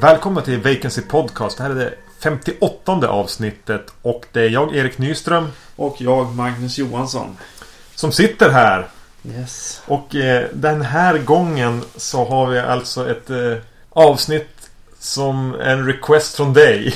[0.00, 1.56] Välkomna till Vacancy Podcast.
[1.56, 5.48] Det här är det 58 avsnittet och det är jag, Erik Nyström.
[5.76, 7.36] Och jag, Magnus Johansson.
[7.94, 8.88] Som sitter här.
[9.24, 9.82] Yes.
[9.86, 13.56] Och eh, den här gången så har vi alltså ett eh,
[13.90, 14.59] avsnitt
[15.00, 16.94] som en request från dig.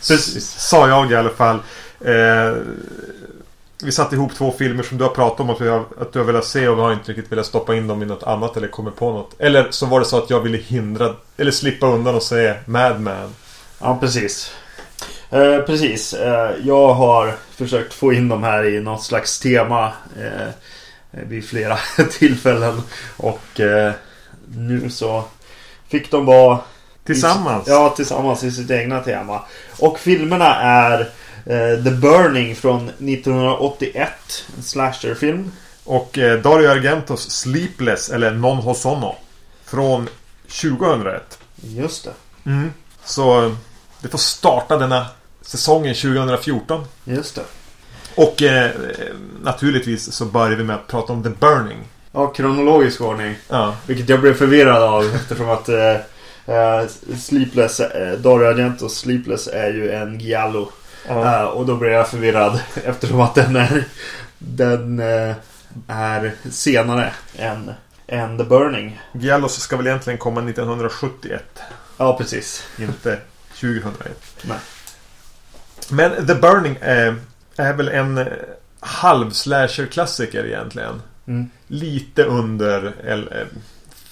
[0.40, 1.58] Sa jag i alla fall.
[2.00, 2.56] Eh,
[3.84, 6.18] vi satte ihop två filmer som du har pratat om att, vi har, att du
[6.18, 8.56] har velat se och vi har inte riktigt velat stoppa in dem i något annat
[8.56, 9.34] eller kommit på något.
[9.38, 13.00] Eller så var det så att jag ville hindra eller slippa undan och se Mad
[13.00, 13.34] Men.
[13.80, 14.54] Ja, precis.
[15.30, 16.14] Eh, precis.
[16.14, 20.48] Eh, jag har försökt få in dem här i något slags tema eh,
[21.10, 21.78] vid flera
[22.10, 22.82] tillfällen.
[23.16, 23.92] Och eh,
[24.56, 25.24] nu så
[25.88, 26.58] fick de vara
[27.06, 27.68] Tillsammans?
[27.68, 29.42] I, ja, tillsammans i sitt egna tema.
[29.78, 31.00] Och filmerna är
[31.44, 34.10] eh, The Burning från 1981.
[34.56, 35.52] En slasherfilm.
[35.84, 39.14] Och eh, Dario Argentos Sleepless eller Non Hosono.
[39.64, 40.08] Från
[40.60, 41.38] 2001.
[41.56, 42.12] Just det.
[42.50, 42.72] Mm.
[43.04, 43.56] Så
[44.00, 45.06] det får starta denna
[45.42, 46.84] säsongen 2014.
[47.04, 47.42] Just det.
[48.14, 48.70] Och eh,
[49.42, 51.78] naturligtvis så börjar vi med att prata om The Burning.
[52.12, 53.34] Ja, kronologisk ordning.
[53.48, 53.76] Ja.
[53.86, 55.96] Vilket jag blev förvirrad av eftersom att eh,
[56.46, 60.72] eh, Sleepless, eh, Dario Argentos Sleepless är ju en giallo.
[61.08, 63.84] Eh, och då blev jag förvirrad eftersom att den är
[64.38, 65.00] Den
[65.88, 67.72] är senare än,
[68.06, 69.00] än The Burning.
[69.12, 71.42] Giallos ska väl egentligen komma 1971.
[71.96, 72.66] Ja, precis.
[72.78, 73.18] Inte
[73.60, 74.36] 2001.
[74.42, 74.58] Nej.
[75.90, 77.16] Men The Burning är,
[77.56, 78.28] är väl en
[78.80, 81.02] halv slasher-klassiker egentligen.
[81.26, 81.50] Mm.
[81.66, 82.94] Lite under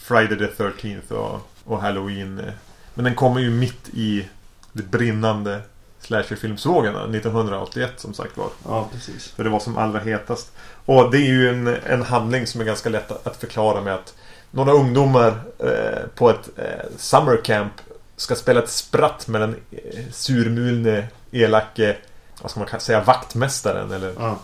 [0.02, 2.38] Friday the 13th och, och Halloween.
[2.38, 2.52] eh.
[2.94, 4.28] Men den kommer ju mitt i
[4.72, 5.60] det brinnande
[6.00, 8.48] slasherfilmsvågorna 1981 som sagt var.
[8.68, 9.28] Ja, precis.
[9.28, 10.52] För det var som allra hetast.
[10.86, 14.14] Och det är ju en, en handling som är ganska lätt att, förklara med att
[14.50, 17.72] några ungdomar eh, på ett eh, summer camp
[18.16, 21.96] ska spela ett spratt med den eh, surmulne, elake,
[22.42, 23.92] vad ska man säga, vaktmästaren.
[23.92, 24.38] Eller, Ja.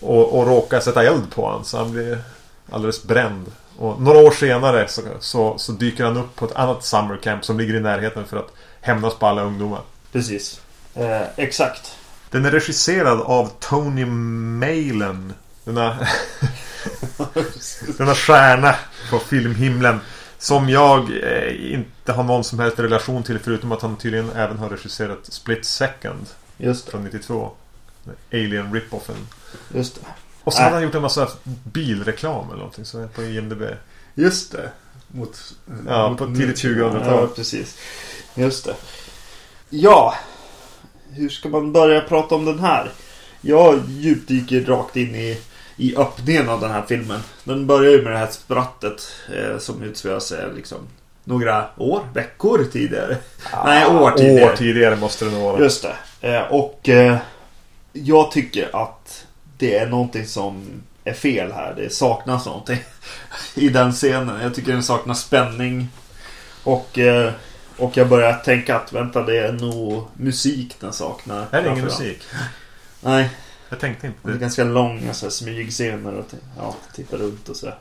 [0.00, 2.18] och, och råkar sätta eld på honom så han blir
[2.70, 3.46] alldeles bränd.
[3.78, 7.44] Och några år senare så, så, så dyker han upp på ett annat summer camp
[7.44, 9.80] som ligger i närheten för att hämnas på alla ungdomar.
[10.12, 10.60] Precis.
[10.94, 11.96] Eh, exakt.
[12.30, 15.32] Den är regisserad av Tony Malen.
[15.64, 15.98] Denna,
[17.98, 18.74] denna stjärna
[19.10, 20.00] på filmhimlen.
[20.38, 24.58] Som jag eh, inte har någon som helst relation till förutom att han tydligen även
[24.58, 26.26] har regisserat Split Second
[26.56, 26.90] Just det.
[26.90, 27.50] från 92.
[28.32, 29.26] Alien Rip-Offen.
[29.74, 30.00] Just det.
[30.44, 30.64] Och så Äh.
[30.64, 31.28] hade han gjort en massa
[31.64, 33.62] bilreklam eller någonting så är på IMDB.
[34.14, 34.70] Just det.
[35.08, 35.38] Mot,
[35.88, 37.20] Ja, mot- på tidigt 2000-tal.
[37.20, 37.78] Ja, precis.
[38.34, 38.74] Just det.
[39.70, 40.14] Ja.
[41.10, 42.90] Hur ska man börja prata om den här?
[43.40, 45.40] Jag djupdyker rakt in i,
[45.76, 47.20] i öppningen av den här filmen.
[47.44, 50.78] Den börjar ju med det här sprattet eh, som utspelar sig liksom
[51.24, 53.16] några år, veckor tidigare.
[53.64, 54.52] Nej, år tidigare.
[54.52, 55.58] År tidigare måste det nog vara.
[55.60, 55.86] Just
[56.20, 56.28] det.
[56.36, 57.16] Eh, och eh,
[57.92, 59.26] jag tycker att
[59.58, 60.64] det är någonting som
[61.04, 61.74] är fel här.
[61.76, 62.78] Det saknas någonting
[63.54, 64.40] i den scenen.
[64.42, 65.88] Jag tycker den saknar spänning.
[66.64, 67.32] Och, eh,
[67.76, 71.46] och jag börjar tänka att vänta, det är nog musik den saknar.
[71.50, 72.00] Är ingen framförallt.
[72.00, 72.22] musik.
[73.00, 73.30] Nej,
[73.68, 74.38] Jag tänkte inte det är det.
[74.38, 76.26] ganska långa så här, smygscener och
[76.58, 77.72] ja, titta runt och så.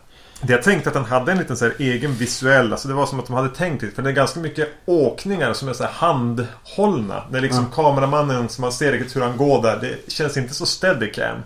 [0.41, 3.19] Det jag tänkte att den hade en liten så egen visuell, alltså det var som
[3.19, 3.95] att de hade tänkt lite.
[3.95, 7.23] För det är ganska mycket åkningar som är så handhållna.
[7.31, 9.78] Det är liksom kameramannen som man ser riktigt hur han går där.
[9.81, 11.38] Det känns inte så steadicam.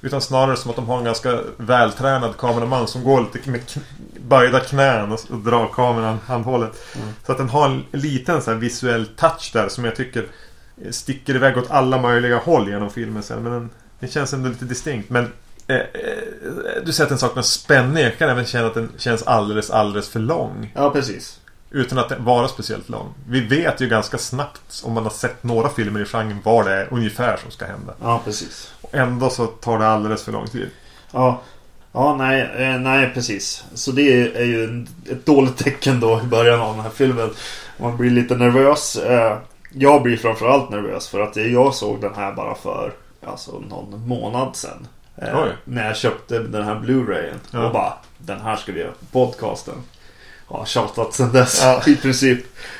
[0.00, 3.60] Utan snarare som att de har en ganska vältränad kameraman som går lite med
[4.28, 6.72] böjda knän och, och drar kameran handhållet.
[7.26, 10.26] Så att den har en liten så visuell touch där som jag tycker
[10.90, 13.42] sticker iväg åt alla möjliga håll genom filmen sen.
[13.42, 15.10] Men den, den känns ändå lite distinkt.
[15.10, 15.32] Men
[15.66, 15.84] eh, eh,
[16.84, 18.02] du säger att den saknar spänning.
[18.02, 20.72] Jag kan även känna att den känns alldeles, alldeles för lång.
[20.74, 21.40] Ja, precis.
[21.70, 23.14] Utan att vara speciellt lång.
[23.28, 26.72] Vi vet ju ganska snabbt om man har sett några filmer i genren vad det
[26.72, 27.94] är ungefär som ska hända.
[28.02, 28.72] Ja, precis.
[28.92, 30.70] Ändå så tar det alldeles för lång tid.
[31.12, 31.40] Ja.
[31.92, 33.64] Ja, nej, eh, nej precis.
[33.74, 37.30] Så det är ju ett dåligt tecken då i början av den här filmen.
[37.76, 38.96] Man blir lite nervös.
[38.96, 39.38] Eh,
[39.72, 42.92] Jag blir framförallt nervös för att jag såg den här bara för
[43.26, 44.86] alltså, någon månad sedan.
[45.16, 45.48] Eh, Oj.
[45.64, 47.36] När jag köpte den här Blu-rayen.
[47.50, 47.66] Ja.
[47.66, 49.74] Och bara, den här ska vi göra på podcasten.
[50.50, 51.82] Ja, tjatat sedan dess Ja.
[51.86, 52.38] i princip.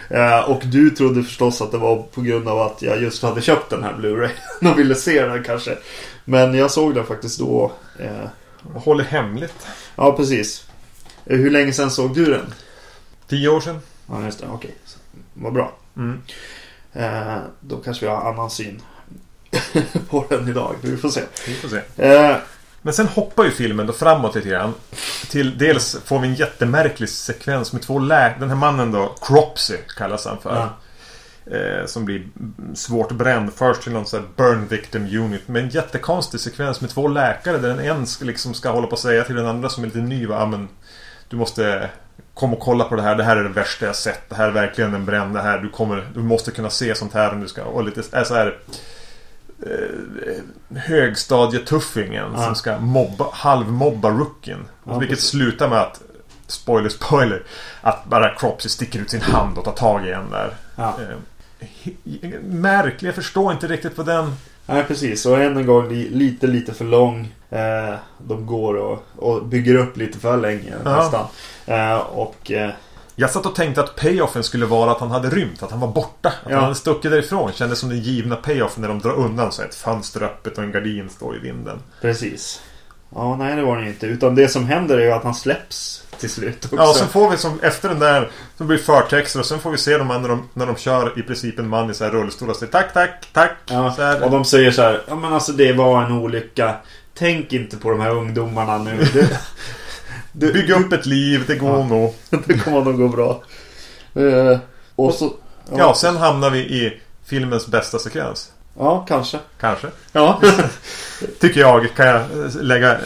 [0.09, 3.43] Eh, och du trodde förstås att det var på grund av att jag just hade
[3.43, 4.37] köpt den här Blu-rayen
[4.73, 5.79] och ville se den kanske.
[6.25, 7.73] Men jag såg den faktiskt då.
[7.99, 8.29] Eh,
[8.75, 9.67] håller hemligt.
[9.97, 10.65] Ja, precis.
[11.27, 12.55] Eh, Hur länge sedan såg du den?
[13.29, 13.81] Tio år sedan.
[14.07, 14.47] Ja, just det.
[14.53, 14.75] Okej.
[15.35, 15.73] var bra.
[15.97, 16.23] Mm.
[16.93, 18.83] Eh, då kanske vi har annan syn
[20.11, 20.75] på den idag.
[20.83, 21.21] Vi får se.
[21.47, 21.81] Vi får se.
[22.05, 22.37] Eh,
[22.83, 24.75] Men sen hoppar ju filmen då framåt lite grann.
[25.31, 28.37] Till dels får vi en jättemärklig sekvens med två läkare.
[28.41, 30.51] Den här mannen då, Cropsy kallas han för.
[30.57, 30.69] Ja.
[31.57, 32.27] Eh, som blir
[32.75, 33.51] svårt bränd.
[33.57, 35.49] Först till någon sån här burn victim unit.
[35.49, 37.59] Med en jättekonstig sekvens med två läkare.
[37.59, 39.99] Där den en liksom ska hålla på att säga till den andra som är lite
[39.99, 40.27] ny.
[40.27, 40.37] Va?
[40.43, 40.69] "Ah, men
[41.29, 41.89] Du måste
[42.35, 43.15] komma och kolla på det här.
[43.15, 44.29] Det här är det värsta jag sett.
[44.29, 45.33] Det här är verkligen en bränn.
[45.33, 47.63] Det här, du, kommer, du måste kunna se sånt här om du ska.
[47.65, 48.59] Och lite är så här
[49.67, 52.45] eh, högstadietuffingen Ja.
[52.45, 54.65] som ska mobba, halvmobba rookien.
[54.85, 55.31] Ja, vilket precis.
[55.31, 56.01] slutar med att
[56.47, 57.43] Spoiler, spoiler.
[57.83, 60.55] Att bara Cropsy sticker ut sin hand och tar tag i en där.
[60.77, 60.99] ja.
[61.01, 61.17] Eh,
[62.45, 64.33] Märklig, jag förstår inte riktigt på den.
[64.67, 67.35] Nej precis, och än en gång li, lite lite för lång.
[67.51, 70.97] Eh, de går och, och bygger upp lite för länge Ja.
[70.97, 71.27] nästan.
[71.67, 72.71] Eh, och eh,
[73.17, 75.89] Jag satt och tänkte att payoffen skulle vara att han hade rymt, att han var
[75.89, 76.29] borta.
[76.29, 76.55] Att Ja.
[76.55, 77.53] han hade stuckit därifrån.
[77.53, 80.73] Kändes som den givna payoffen när de drar undan så ett fönster öppet och en
[80.73, 81.79] gardin står i vinden.
[82.01, 82.61] precis.
[83.15, 84.07] Ja, nej det var det inte.
[84.07, 86.77] Utan det som händer är ju att han släpps till slut också.
[86.77, 89.71] Ja, och sen får vi som efter den där så blir förtexter och sen får
[89.71, 92.11] vi se dem när de, när de kör i princip en man i så här
[92.11, 93.53] rullstol och säger tack, tack, tack.
[93.67, 95.03] Ja, och de säger så här.
[95.09, 96.75] Ja men alltså det var en olycka.
[97.15, 99.07] Tänk inte på de här ungdomarna nu.
[100.33, 101.87] Det, Bygg upp ett liv, det går Ja.
[101.87, 102.15] nog.
[102.47, 103.43] det kommer nog gå bra.
[104.15, 104.59] Eh,
[104.97, 105.33] och så...
[105.77, 108.53] Ja, sen hamnar vi i filmens bästa sekvens.
[108.79, 109.39] Ja, kanske.
[109.61, 109.89] Kanske.
[110.13, 110.41] Ja.
[111.41, 111.95] Tycker jag.
[111.97, 112.93] Kan jag eh, lägga...
[112.93, 112.99] Eh,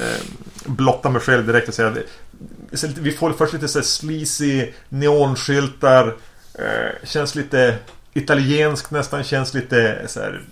[0.66, 6.14] blotta mig själv direkt och säga lite- Vi får först lite så här sleazy neonskyltar.
[6.54, 7.76] Eh, känns lite
[8.12, 9.24] italienskt nästan.
[9.24, 10.42] Känns lite så här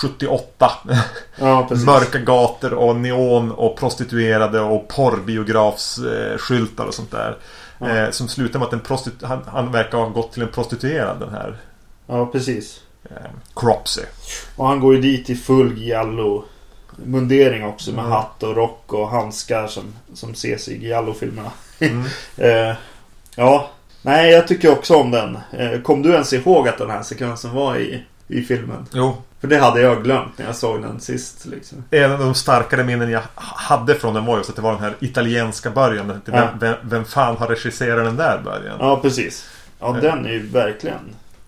[0.00, 0.70] 78.
[1.38, 1.68] ja.
[1.86, 7.36] Mörka gator och neon och prostituerade och porrbiografsskyltar och sånt där.
[7.78, 7.88] Ja.
[7.96, 11.20] Eh, som slutar med att en prostitu- han, han verkar ha gått till en prostituerad
[11.20, 11.56] den här
[12.06, 12.80] Ja, precis.
[13.10, 13.16] eh,
[13.56, 14.02] Cropsy.
[14.56, 16.44] Och han går ju dit i full giallo
[17.04, 18.12] mundering också med Mm.
[18.12, 19.84] hatt och rock och handskar som,
[20.14, 21.50] som ses i giallo-filmerna.
[21.78, 22.04] Mm.
[22.36, 22.74] Eh,
[23.36, 23.70] ja,
[24.02, 25.38] nej jag tycker också om den.
[25.52, 28.86] Eh, kom du ens ihåg att den här sekvensen var i, i filmen?
[28.92, 31.46] Jo, För det hade jag glömt när jag såg den sist.
[31.46, 31.84] Liksom.
[31.90, 34.82] En av de starkare minnen jag hade från den var just att det var den
[34.82, 36.06] här italienska början.
[36.08, 36.48] Vem, Ja.
[36.60, 38.76] vem, vem fan har regisserat den där början?
[38.80, 39.48] Ja, precis.
[39.80, 40.02] Ja, Eh.
[40.02, 40.98] den är ju verkligen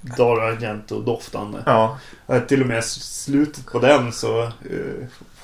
[0.01, 1.59] Dario Argento-doftande.
[1.67, 1.99] Ja.
[2.49, 4.51] Till och med slutet på den så eh,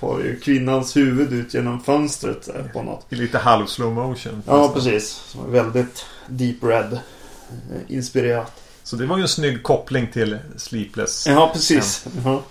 [0.00, 3.06] får ju kvinnans huvud ut genom fönstret på något.
[3.08, 4.42] I lite halv slow motion.
[4.46, 5.34] Ja, precis.
[5.48, 6.98] Väldigt deep red eh,
[7.96, 8.52] inspirerat.
[8.84, 11.26] Så det var ju en snygg koppling till Sleepless.
[11.26, 12.06] Ja, precis.
[12.25, 12.42] Ja.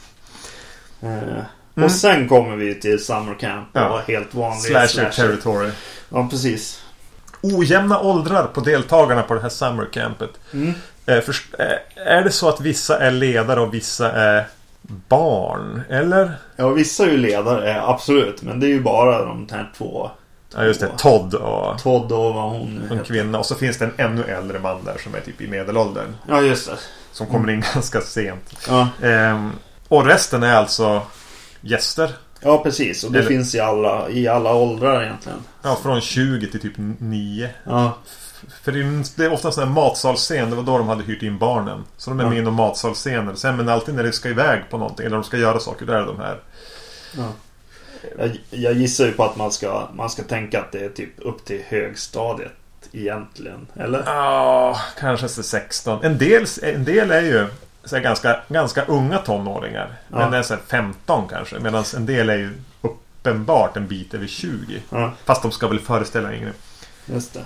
[1.02, 3.92] Eh, Och sen kommer vi till Summer Camp och Mm.
[3.92, 4.02] Ja.
[4.08, 5.70] helt vanlig Slasher territory.
[6.10, 6.80] Ja, precis.
[7.42, 10.30] Ojämna åldrar på deltagarna på det här summer campet.
[10.54, 10.74] Mm.
[11.06, 11.24] Eh, eh,
[11.96, 14.46] är det så att vissa är ledare och vissa är
[15.08, 15.82] barn?
[15.90, 16.32] Eller?
[16.56, 18.42] Ja, vissa är ju ledare, absolut.
[18.42, 20.12] Men det är ju bara de här två.
[20.56, 23.40] Ja just det, Todd och Todd och vad hon en kvinna.
[23.40, 26.16] Och så finns det en ännu äldre man där som är typ i medelåldern.
[26.28, 26.78] Ja, just det.
[27.12, 28.54] Som kommer in ganska sent.
[28.68, 29.52] Ja, Ehm,
[29.88, 31.02] och resten är alltså
[31.62, 32.12] gäster.
[32.40, 33.04] ja precis.
[33.04, 35.40] Och det Eller- finns i alla, i alla åldrar egentligen.
[35.62, 37.50] Ja, från 20 till typ 9.
[37.64, 37.98] Ja,
[38.64, 40.50] För det är, det är ofta en sån här matsalscen.
[40.50, 41.84] Det var då de hade hyrt in barnen.
[41.98, 43.36] Så de är med i någon matsalscener.
[43.36, 45.06] Sen men alltid när de ska iväg på någonting.
[45.06, 45.86] Eller de ska göra saker.
[45.86, 46.40] Där är de här.
[47.18, 47.28] ja.
[48.20, 51.10] Jag, jag gissar ju på att man ska, man ska tänka att det är typ
[51.18, 52.52] upp till högstadiet
[52.92, 53.68] egentligen.
[53.76, 54.04] Eller?
[54.06, 56.04] Ja, kanske så 16.
[56.04, 57.48] En del, en del är ju
[57.84, 59.94] så ganska, ganska unga tonåringar.
[60.08, 60.30] Men Ja.
[60.30, 61.60] det är så här 15 kanske.
[61.60, 62.50] Medan en del är ju
[62.82, 64.82] uppenbart en bit över 20.
[64.90, 66.52] Ja, Fast de ska väl föreställa yngre.
[67.06, 67.46] just det.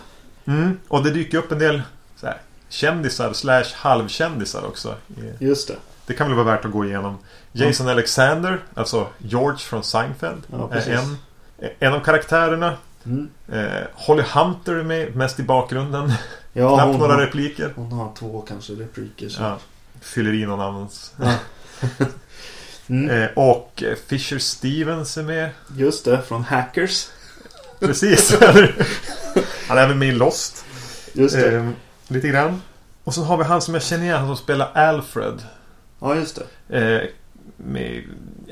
[0.52, 0.80] Mm.
[0.88, 1.82] Och det dyker upp en del
[2.16, 2.38] så här,
[2.70, 4.96] kändisar slash halvkändisar också.
[5.40, 5.76] Just det.
[6.06, 7.18] Det kan väl vara värt att gå igenom.
[7.66, 10.44] Jason Alexander, alltså George från Seinfeld.
[10.52, 11.18] Ja, är en,
[11.80, 12.78] en av karaktärerna.
[13.06, 13.30] Mm.
[13.52, 16.14] Eh, Holly Hunter är med, mest i bakgrunden.
[16.54, 17.74] Ja, Knappt några har, repliker.
[17.76, 19.30] hon har två kanske repliker.
[19.30, 19.42] Så.
[19.42, 19.58] Ja,
[20.02, 21.14] fyller i någon annans.
[21.22, 21.34] Ja.
[22.90, 23.10] Mm.
[23.24, 25.50] Eh, och eh, Fisher Stevens är med.
[25.78, 27.08] Just det, från Hackers.
[27.80, 28.38] Precis.
[29.68, 30.66] Han är även med i Lost.
[31.14, 31.56] Just det.
[31.56, 31.70] Eh,
[32.08, 32.62] lite grann.
[33.04, 35.42] Och så har vi han som jag känner igen, han som spelar Alfred.
[36.00, 37.10] Ja, just det.
[37.58, 38.04] Med,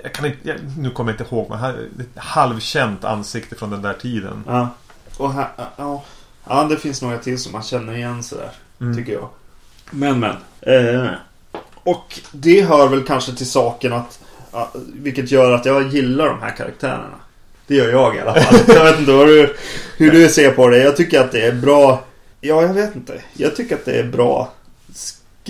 [0.04, 3.70] jag kan inte, jag, nu kommer jag inte ihåg, men han, ett halvkänt ansikte från
[3.70, 4.44] den där tiden.
[4.48, 4.70] Ja.
[5.18, 5.48] Och här,
[5.78, 6.04] ja.
[6.48, 8.52] ja, det finns några till som man känner igen sådär.
[8.82, 8.98] Mm.
[8.98, 9.30] Tycker jag.
[9.92, 10.36] Men, men.
[10.62, 11.10] Eh,
[11.84, 14.20] och det hör väl kanske till saken att...
[14.94, 17.20] Vilket gör att jag gillar de här karaktärerna.
[17.68, 18.60] Det gör jag i alla fall.
[18.76, 19.56] jag vet inte du,
[19.98, 20.78] hur du ser på det.
[20.78, 22.04] Jag tycker att det är bra...
[22.42, 23.22] Ja, jag vet inte.
[23.34, 24.54] Jag tycker att det är bra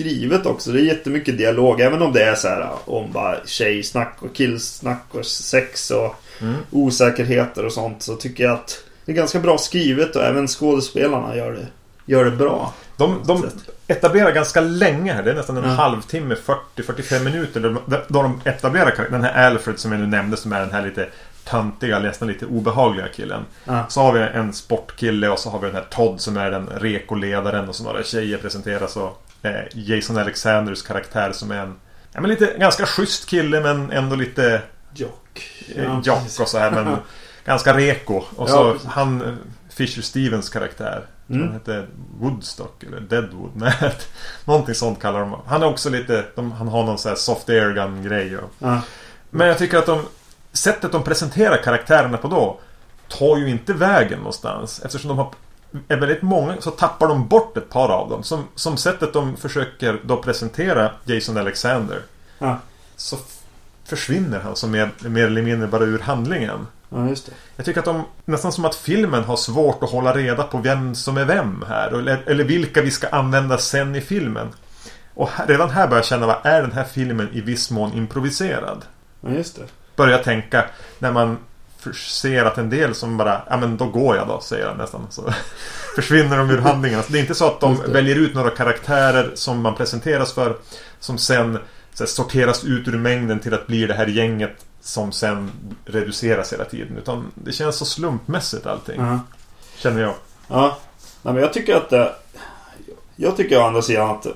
[0.00, 0.72] skrivet också.
[0.72, 1.80] Det är jättemycket dialog.
[1.80, 6.54] Även om det är så här om bara tjejsnack och killsnack och sex och Mm.
[6.70, 8.02] osäkerheter och sånt.
[8.02, 11.66] Så tycker jag att det är ganska bra skrivet och även skådespelarna gör det,
[12.06, 12.74] gör det bra.
[12.96, 13.46] De, de
[13.86, 15.22] etablerar ganska länge här.
[15.22, 15.70] Det är nästan en Ja.
[15.70, 16.34] halvtimme,
[16.76, 17.60] 40-45 minuter.
[17.60, 20.70] Då de, då de etablerar den här Alfred som jag nu nämnde som är den
[20.72, 21.08] här lite
[21.44, 23.42] töntiga, nästan lite obehagliga killen.
[23.64, 23.84] Ja.
[23.88, 26.66] Så har vi en sportkille och så har vi den här Todd som är den
[26.76, 29.22] rekoledaren och så några tjejer presenteras och
[29.74, 31.74] Jason Alexanders karaktär som är en
[32.12, 34.62] ja, men lite ganska schysst kille men ändå lite
[34.94, 35.48] Jock.
[35.76, 36.96] eh, jock och så här men
[37.44, 38.14] ganska reko.
[38.16, 38.88] Och Ja, så precis.
[38.88, 39.34] han eh,
[39.68, 41.02] Fisher Stevens karaktär.
[41.30, 41.42] Mm.
[41.42, 41.86] Han hette
[42.20, 43.50] Woodstock eller Deadwood.
[43.56, 43.92] Nej,
[44.44, 47.48] någonting sånt kallar de Han är också lite, de, han har någon sån här soft
[47.48, 48.36] air gun grej.
[48.36, 48.80] Och, Ja.
[49.30, 50.02] men jag tycker att de
[50.52, 52.60] Sättet de presenterar karaktärerna på då
[53.08, 55.30] Tar ju inte vägen någonstans Eftersom de har
[55.88, 58.22] är väldigt många så tappar de bort ett par av dem.
[58.22, 62.02] Som, som sättet de försöker då presentera Jason Alexander.
[62.38, 62.58] Ja.
[62.96, 63.16] Så
[63.84, 66.66] försvinner han som mer, mer eller mindre bara ur handlingen.
[66.88, 67.32] ja, just det.
[67.56, 70.94] Jag tycker att de nästan som att filmen har svårt att hålla reda på vem
[70.94, 71.98] som är vem här.
[71.98, 74.48] Eller, eller vilka vi ska använda sen i filmen.
[75.14, 77.92] Och här, redan här börjar jag känna, vad är den här filmen i viss mån
[77.92, 78.84] improviserad?
[79.20, 79.62] Ja, just det.
[79.96, 80.64] Börjar tänka
[80.98, 81.38] när man
[81.92, 85.06] ser att en del som bara, ja men då går jag då, säger han nästan.
[85.10, 85.32] Så
[85.94, 86.98] försvinner de ur handlingen.
[86.98, 90.56] Alltså, det är inte så att de väljer ut några karaktärer som man presenteras för.
[91.00, 91.58] Som sen
[91.92, 95.50] så här, sorteras ut ur mängden till att bli det här gänget som sen
[95.84, 96.96] reduceras hela tiden.
[96.96, 99.00] Utan det känns så slumpmässigt allting.
[99.00, 99.20] Ja.
[99.76, 100.14] Känner jag.
[100.48, 100.78] Ja.
[101.22, 102.12] Nej, men jag tycker att det...
[103.16, 104.26] Jag tycker å andra sidan att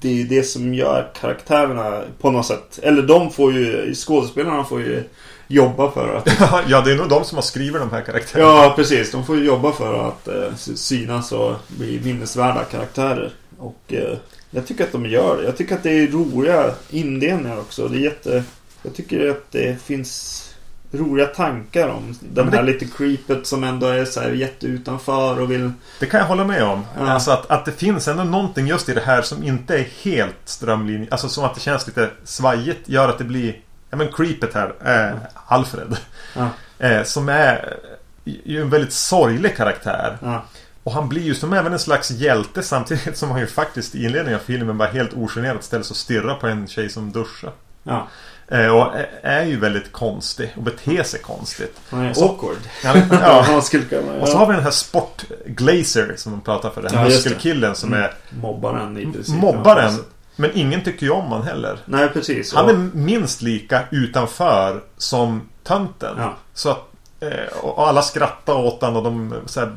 [0.00, 2.78] det är det som gör karaktärerna på något sätt.
[2.82, 3.94] Eller de får ju...
[3.94, 5.04] Skådespelarna får ju
[5.50, 6.28] jobba för att...
[6.68, 8.48] ja, det är nog de som har skrivit de här karaktärerna.
[8.50, 9.10] Ja, precis.
[9.12, 13.32] De får jobba för att eh, synas och bli minnesvärda karaktärer.
[13.58, 14.16] Och eh,
[14.50, 15.44] jag tycker att de gör det.
[15.44, 17.88] Jag tycker att det är roliga indelningar också.
[17.88, 18.44] Det är jätte...
[18.82, 20.46] Jag tycker att det finns
[20.92, 24.66] roliga tankar om den men det- här lite creepet som ändå är så här jätte
[24.66, 25.72] utanför och vill...
[26.00, 26.84] Det kan jag hålla med om.
[26.98, 27.10] Ja.
[27.10, 30.36] Alltså att, att det finns ändå någonting just i det här som inte är helt
[30.44, 31.08] strömlinje.
[31.10, 32.88] Alltså som att det känns lite svajigt.
[32.88, 33.56] Gör att det blir...
[33.90, 34.74] Ja men creepet här.
[34.84, 35.16] Eh,
[35.46, 35.96] Alfred.
[36.36, 36.48] Ja.
[36.82, 37.76] Eh, som är
[38.24, 40.18] ju en väldigt sorglig karaktär.
[40.22, 40.44] Ja,
[40.82, 44.04] Och han blir ju som även en slags hjälte samtidigt som han ju faktiskt i
[44.04, 47.52] inledningen av filmen bara helt ogenerat ställs och stirrar på en tjej som duschar.
[47.82, 48.08] ja.
[48.48, 48.92] Eh, och
[49.22, 51.80] är- ju väldigt konstig och beter sig konstigt.
[51.90, 52.56] Han är Och- awkward.
[52.84, 53.56] Ja.
[54.20, 56.82] Och så har vi den här sportglazer som de pratar för.
[56.82, 58.04] Den här Ja, muskelkillen som Mm.
[58.04, 59.34] är Mobbaren i princip.
[59.34, 59.92] mobbaren.
[60.40, 61.78] Men ingen tycker ju om han heller.
[61.84, 62.54] Nej, precis.
[62.54, 66.14] Han är minst lika utanför som tönten.
[66.18, 66.34] Ja.
[66.54, 66.84] Så att,
[67.20, 69.72] eh, och alla skrattar åt honom och de så här,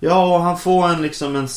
[0.00, 1.48] Ja, och han får en liksom en,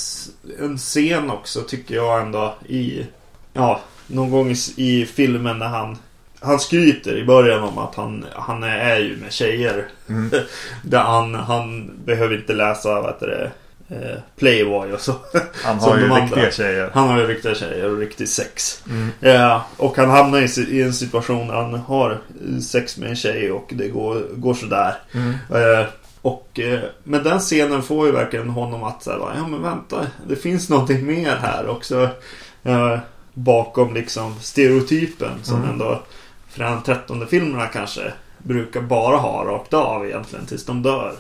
[0.60, 3.06] en scen också tycker jag ändå i...
[3.54, 5.98] Ja, någon gång i, i filmen när han...
[6.40, 9.88] Han skryter i början om att han, han är, är ju med tjejer.
[10.10, 10.32] Mm.
[10.84, 13.52] Där han, han behöver inte läsa, vad heter det,
[13.90, 15.16] eh, Playboy och så.
[15.64, 16.18] Han har ju andra.
[16.26, 16.92] riktiga tjejer.
[16.94, 18.84] Han har ju riktiga tjejer och riktig sex.
[18.90, 19.10] Mm.
[19.20, 22.22] Ja, och han hamnar i, i en situation där han har
[22.62, 24.96] sex med en tjej och det går, går sådär.
[25.14, 25.30] Mm.
[25.30, 25.86] Eh,
[26.22, 30.36] och, eh, men den scenen får ju verkligen honom att säga, ja men vänta, det
[30.36, 32.10] finns någonting mer här också.
[32.64, 32.98] Eh,
[33.34, 35.70] bakom liksom stereotypen som Mm.
[35.70, 36.02] ändå
[36.56, 41.14] den trettonde filmerna kanske brukar bara ha rakt av egentligen tills de dör.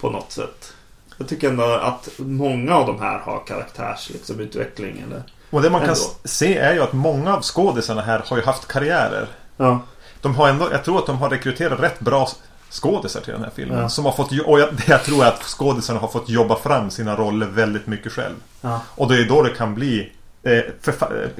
[0.00, 0.72] På något sätt.
[1.18, 5.22] Jag tycker ändå att många av de här har karaktärs liksom, eller...
[5.50, 6.00] Och det man kan Ändå.
[6.00, 9.28] s- se är ju att många av skådisarna här har ju haft karriärer.
[9.56, 9.80] Ja.
[10.20, 12.28] De har ändå, jag tror att de har rekryterat rätt bra
[12.70, 13.78] skådisar till den här filmen.
[13.78, 13.88] Ja.
[13.88, 16.90] Som har fått, och jag, det jag tror är att skådisarna har fått jobba fram
[16.90, 18.34] sina roller väldigt mycket själv.
[18.60, 18.80] Ja.
[18.88, 20.60] Och det är då det kan bli eh,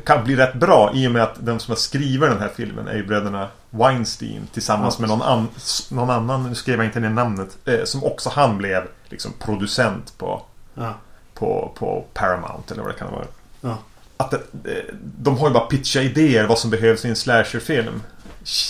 [0.05, 2.89] kan bli rätt bra i och med att de som har skrivit den här filmen
[2.89, 5.01] är ju bröderna Weinstein tillsammans Ja.
[5.01, 5.49] med någon, an,
[5.91, 10.19] någon annan, nu skrev jag inte ner namnet, eh, som också han blev liksom producent
[10.19, 10.43] på,
[10.75, 10.95] Ja.
[11.35, 13.25] på, på Paramount eller vad det kan vara.
[13.61, 13.79] Ja.
[14.17, 18.03] Att det, eh, de har ju bara pitchat idéer vad som behövs i en slasherfilm.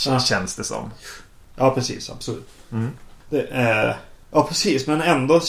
[0.07, 0.21] Ja.
[0.21, 0.91] Känns det som.
[1.57, 2.11] ja, precis.
[2.11, 2.49] Absolut.
[2.73, 2.91] Mm.
[3.51, 3.97] Är...
[4.31, 4.87] Ja, precis.
[4.87, 5.41] Men ändå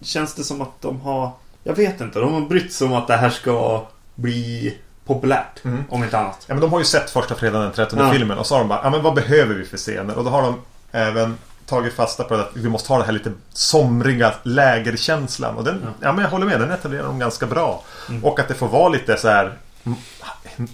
[0.00, 1.30] känns det som att de har...
[1.64, 2.18] Jag vet inte.
[2.20, 5.64] De har brytt sig om att det här ska bli populärt.
[5.64, 5.84] Mm.
[5.90, 6.44] Om inte annat.
[6.46, 8.12] Ja, men de har ju sett första fredagen den 13 Ja.
[8.12, 10.14] filmen och så har de bara, ja men vad behöver vi för scener?
[10.14, 10.54] Och då har de
[10.92, 15.56] även tagit fasta på att vi måste ha den här lite somriga lägerkänslan.
[15.56, 15.90] Och den, ja.
[16.00, 16.12] Ja.
[16.12, 17.84] men jag håller med, den etablerar de ganska bra.
[18.08, 18.24] Mm.
[18.24, 19.52] Och att det får vara lite så här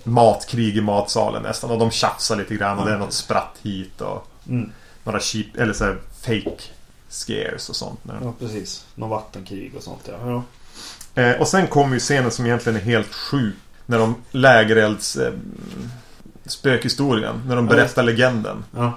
[0.04, 1.70] matkrig i matsalen nästan.
[1.70, 4.70] Och de tjafsar lite grann och det är något spratt hit och Mm.
[5.04, 6.62] några cheap, eller så här fake
[7.08, 8.00] scares och sånt.
[8.22, 8.84] Ja, precis.
[8.94, 10.42] Någon vattenkrig och sånt, ja.
[11.14, 11.22] ja.
[11.22, 13.54] Eh, och sen kommer ju scenen som egentligen är helt sjuk.
[13.87, 15.32] När de lägerelds eh,
[16.46, 17.42] spökhistorien.
[17.46, 18.64] När de Ja, berättar legenden.
[18.76, 18.92] Ja.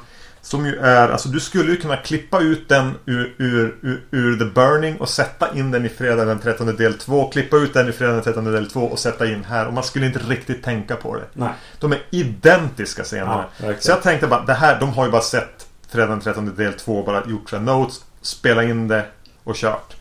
[0.45, 4.37] Som ju är, alltså du skulle ju kunna klippa ut den ur, ur, ur, ur
[4.37, 7.29] The Burning och sätta in den i Fredag den 13 del 2.
[7.29, 9.67] Klippa ut den i Fredag den 13 del 2 och sätta in här.
[9.67, 11.23] Och man skulle inte riktigt tänka på det.
[11.33, 11.49] Nej.
[11.79, 13.45] De är identiska scenerna.
[13.57, 16.55] Ja, så jag tänkte bara, det här, de har ju bara sett Fredag den 13
[16.55, 19.05] del 2 och bara gjort här notes, spelat in det
[19.43, 19.95] och kört.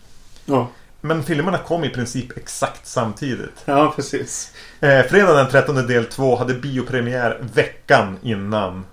[0.45, 0.69] Ja.
[1.01, 3.63] Men filmerna kom i princip exakt samtidigt.
[3.65, 4.53] ja, precis.
[4.81, 8.85] Eh, fredag den 13 del 2 hade biopremiär veckan innan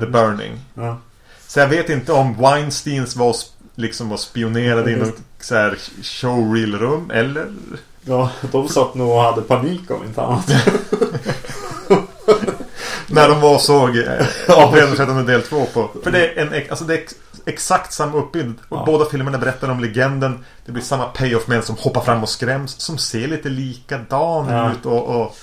[0.00, 0.60] The Burning.
[0.74, 0.98] Ja.
[1.46, 3.36] Så jag vet inte om Weinsteins var
[3.74, 5.06] liksom var spionerade i Mm.
[5.08, 7.46] något så här showreel-rum eller?
[8.04, 10.50] ja, de satt nog och hade panik om inte annat.
[13.08, 14.26] När de var och såg eh,
[14.96, 15.90] 13 del 2 på.
[16.04, 17.14] För det är, en, alltså det är ex,
[17.46, 18.54] exakt samma uppbild.
[18.68, 18.82] Och Ja.
[18.86, 20.44] Båda filmerna berättar om legenden.
[20.66, 22.80] Det blir samma payoff en som hoppar fram och skräms.
[22.80, 24.72] Som ser lite likadan Ja.
[24.72, 25.36] ut och, och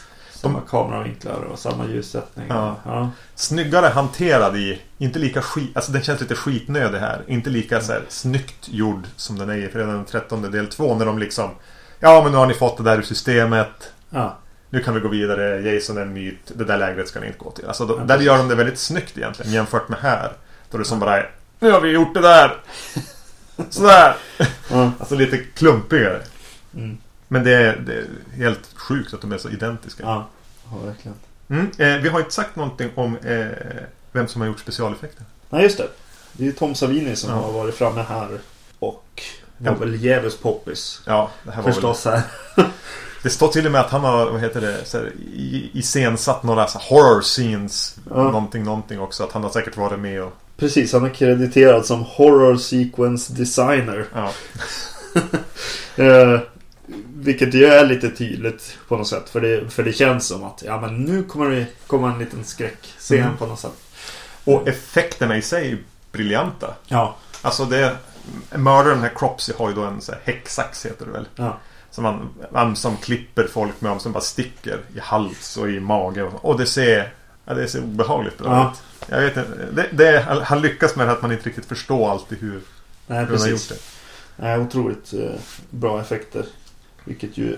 [0.44, 2.46] Samma kameravinklar och samma ljussättning.
[2.50, 2.76] Ja.
[2.86, 3.10] Ja.
[3.36, 4.82] snyggare hanterad i.
[4.98, 5.72] Inte lika skit...
[5.76, 7.22] Alltså den känns lite skitnödig här.
[7.28, 10.96] Inte lika så här, snyggt gjord som den är i Fredag den 13 del 2.
[10.96, 11.50] När de liksom...
[12.00, 13.92] Ja men nu har ni fått det där ur systemet.
[14.10, 14.38] Ja.
[14.70, 15.62] Nu kan vi gå vidare.
[15.62, 16.52] Jason är en myt.
[16.56, 17.68] Det där lägret ska ni inte gå till.
[17.68, 19.52] Alltså då, där gör de det väldigt snyggt egentligen.
[19.52, 20.32] Jämfört med här.
[20.72, 21.32] Då det som bara är...
[21.60, 22.58] Nu har vi gjort det där.
[23.70, 24.16] Sådär.
[24.72, 24.92] Ja.
[25.00, 26.22] Alltså lite klumpigare.
[26.76, 26.98] Mm.
[27.34, 28.06] Men det är, det är
[28.38, 30.04] helt sjukt att de är så identiska.
[30.04, 30.28] Ja.
[30.72, 31.18] ja, verkligen.
[31.50, 31.72] Mm.
[31.78, 33.48] Eh, vi har inte sagt någonting om eh,
[34.12, 35.26] vem som har gjort specialeffekter.
[35.50, 35.88] Nej, just det.
[36.34, 37.36] Det är Tom Savini som Ja.
[37.36, 38.40] har varit framme här.
[38.80, 39.22] Och
[39.58, 39.78] var Ja.
[39.78, 41.02] väl djävulskt poppis.
[41.06, 42.22] Ja, det här var väl, Förstås här.
[43.24, 46.44] Det står till och med att han har, vad heter det, så här, i- iscensatt
[46.44, 47.96] några så horror scenes.
[48.10, 48.16] Ja.
[48.24, 49.24] Någonting, någonting också.
[49.24, 50.34] Att han har säkert varit med och...
[50.58, 54.06] Precis, han är krediterad som Horror Sequence Designer.
[54.14, 54.32] Ja.
[55.96, 56.40] Eh,
[57.24, 59.30] vilket ju är lite tydligt på något sätt.
[59.30, 62.44] För det, för det känns som att ja, men nu kommer det komma en liten
[62.44, 63.38] skräckscen Mm.
[63.38, 63.72] på något sätt.
[64.44, 65.78] Och effekterna i sig är
[66.12, 66.74] briljanta.
[66.88, 67.16] Ja.
[67.42, 67.96] Alltså det...
[68.56, 71.28] Mördaren här Cropsy har ju då en så här, häcksax heter det väl.
[71.36, 71.58] Ja.
[71.92, 76.24] Som man, man som klipper folk med, som bara sticker i hals och i mage.
[76.24, 77.14] Och, och det ser...
[77.46, 78.72] Ja, det ser obehagligt bra Ja.
[78.72, 79.10] ut.
[79.10, 79.66] Jag vet inte.
[79.74, 82.62] Det, det, han lyckas med det att man inte riktigt förstår alltid hur,
[83.08, 83.76] Nej, hur han har gjort det.
[84.36, 86.46] Nej, otroligt eh, bra effekter.
[87.04, 87.58] Vilket ju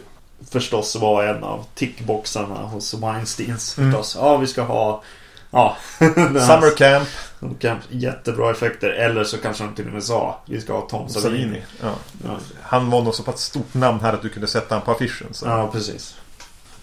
[0.52, 3.78] förstås var en av tickboxarna hos Weinsteins.
[3.78, 3.92] Mm.
[3.92, 4.18] Förstås.
[4.20, 5.04] Ja, vi ska ha...
[5.52, 7.08] Ja, Summer Camp,
[7.60, 8.90] Camp, jättebra effekter.
[8.90, 11.44] Eller så kanske de till och med sa vi ska ha Tom Savini.
[11.44, 11.64] Savini.
[11.82, 11.94] Ja.
[12.24, 14.92] Ja, Han var nog så pass stort namn här att du kunde sätta honom på
[14.92, 15.28] affischen.
[15.32, 15.46] Så.
[15.46, 16.16] ja precis.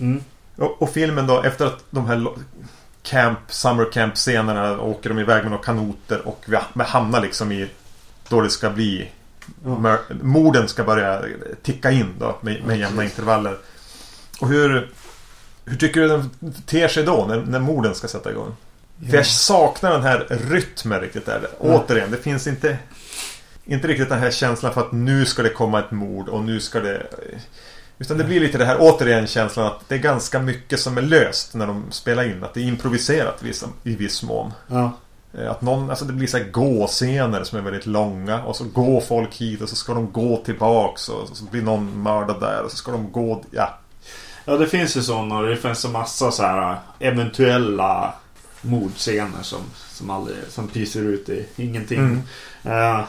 [0.00, 0.24] Mm.
[0.56, 2.26] Och, och filmen då, efter att de här
[3.02, 7.68] camp, summer camp scenerna åker de iväg med några kanoter och vi hamnar liksom i
[8.28, 9.10] då det ska bli
[9.64, 9.98] Ja.
[10.22, 11.22] morden ska börja
[11.62, 13.58] ticka in då med, med Ja, jämna intervaller.
[14.40, 14.90] Och hur
[15.64, 16.30] hur tycker du den
[16.66, 18.56] ter sig då när, när morden ska sätta igång?
[19.10, 21.40] För jag saknar den här rytmen riktigt där.
[21.42, 21.56] Ja.
[21.58, 22.78] Återigen, det finns inte
[23.64, 26.60] Inte riktigt den här känslan för att nu ska det komma ett mord och nu
[26.60, 27.06] ska det
[27.98, 31.02] Utan det blir lite det här återigen känslan att det är ganska mycket som är
[31.02, 32.44] löst när de spelar in.
[32.44, 33.42] Att det är improviserat
[33.82, 34.52] i viss mån.
[34.66, 34.92] Ja.
[35.34, 38.64] Eh, Att någon, alltså det blir så här gåscener som är väldigt långa och så
[38.64, 42.62] går folk hit och så ska de gå tillbaks och så blir någon mördad där
[42.64, 43.78] och så ska de gå, ja.
[44.44, 48.14] Ja, det finns ju sådana och det finns en massa så här eventuella
[48.62, 51.98] mordscener som, som, aldrig, som pyser ut i ingenting.
[51.98, 52.22] Mm.
[52.64, 53.04] Eh,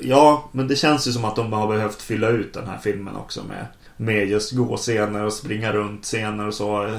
[0.00, 3.16] ja, men det känns ju som att de har behövt fylla ut den här filmen
[3.16, 6.86] också med, med just gåscener och springa runt scener och så.
[6.86, 6.98] Eh,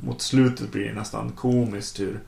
[0.00, 2.20] Mot slutet blir det nästan komiskt hur,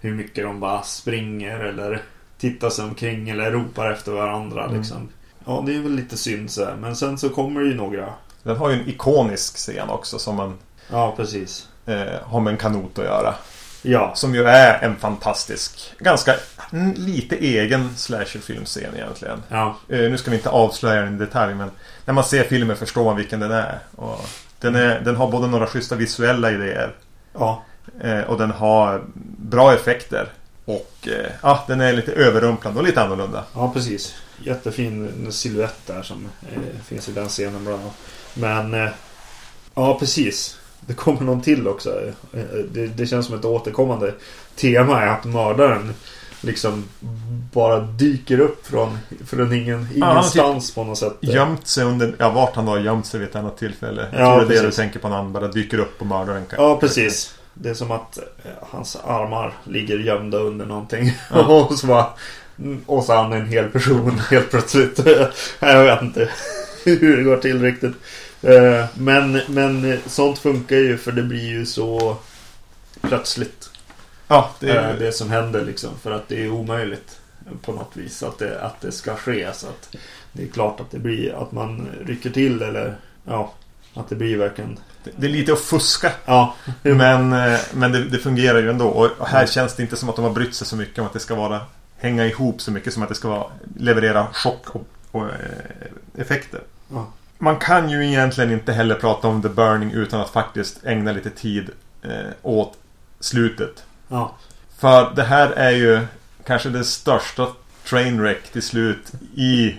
[0.00, 2.02] hur mycket de bara springer eller
[2.38, 4.64] tittar sig omkring eller ropar efter varandra.
[4.64, 4.76] Mm.
[4.76, 5.08] Liksom.
[5.46, 6.76] Ja, det är väl lite synd så här.
[6.76, 8.08] Men sen så kommer det ju några.
[8.42, 10.54] Den har ju en ikonisk scen också som man
[10.90, 11.68] Ja, precis.
[11.86, 13.34] eh, har med en kanot att göra.
[13.82, 16.34] Ja, Som ju är en fantastisk, ganska
[16.96, 19.42] lite egen slasherfilmscen egentligen.
[19.48, 21.70] ja, Eh, nu ska vi inte avslöja den i detalj men
[22.04, 23.78] när man ser filmen förstår man vilken den är.
[23.96, 24.20] Och
[24.60, 26.94] den, är den har både några schyssta visuella idéer
[27.38, 27.62] ja.
[28.00, 29.02] Eh, och den har
[29.38, 30.32] bra effekter.
[30.64, 33.44] Och eh, ja, den är lite överrumplande och lite annorlunda.
[33.54, 34.14] Ja, precis.
[34.44, 37.94] Jättefin silhuett där som eh, finns i den scenen bland annat.
[38.34, 38.90] Men eh,
[39.74, 40.58] ja, precis.
[40.80, 42.00] Det kommer någon till också.
[42.32, 42.40] Eh,
[42.72, 44.14] det, det känns som ett återkommande
[44.56, 45.94] tema är att mördaren
[46.40, 46.84] liksom
[47.52, 51.16] bara dyker upp från, från ingen, Ja, har typ ingenstans på något sätt.
[51.20, 54.08] Gömt sig under, ja vart han har gömt sig vid ett annat tillfälle.
[54.12, 56.06] Jag Ja, tror det är det du tänker på när han bara dyker upp och
[56.06, 57.34] mördar en Ja, precis.
[57.60, 61.12] Det är som att eh, hans armar ligger gömda under någonting.
[61.30, 61.46] Ja.
[61.70, 62.06] och så bara...
[62.58, 65.00] mm, Och så är han en hel person helt plötsligt.
[65.60, 66.30] Jag vet inte
[66.84, 67.94] hur det går till riktigt.
[68.42, 72.16] Eh, men, men sånt funkar ju för det blir ju så
[73.00, 73.70] plötsligt.
[74.28, 75.90] Ja, det är är det som händer liksom.
[76.02, 77.20] För att det är omöjligt
[77.62, 79.48] på något vis att det, att det ska ske.
[79.52, 79.96] Så att
[80.32, 83.52] det är klart att det blir att man rycker till eller ja,
[83.94, 84.78] att det blir verkligen.
[85.16, 86.12] Det är lite att fuska.
[86.24, 88.86] Ja, Men, eh, men det, det fungerar ju ändå.
[88.88, 91.12] Och här känns det inte som att de har brytt sig så mycket om att
[91.12, 91.60] det ska vara
[91.98, 96.60] hänga ihop så mycket som att det ska vara leverera chock och, och eh, effekter.
[96.92, 97.06] Ja.
[97.38, 101.30] Man kan ju egentligen inte heller prata om The Burning utan att faktiskt ägna lite
[101.30, 101.70] tid
[102.02, 102.10] eh,
[102.42, 102.76] åt
[103.20, 103.84] slutet.
[104.08, 104.36] ja,
[104.78, 106.00] För det här är ju
[106.46, 107.46] kanske det största
[107.84, 109.76] trainwreck till slut i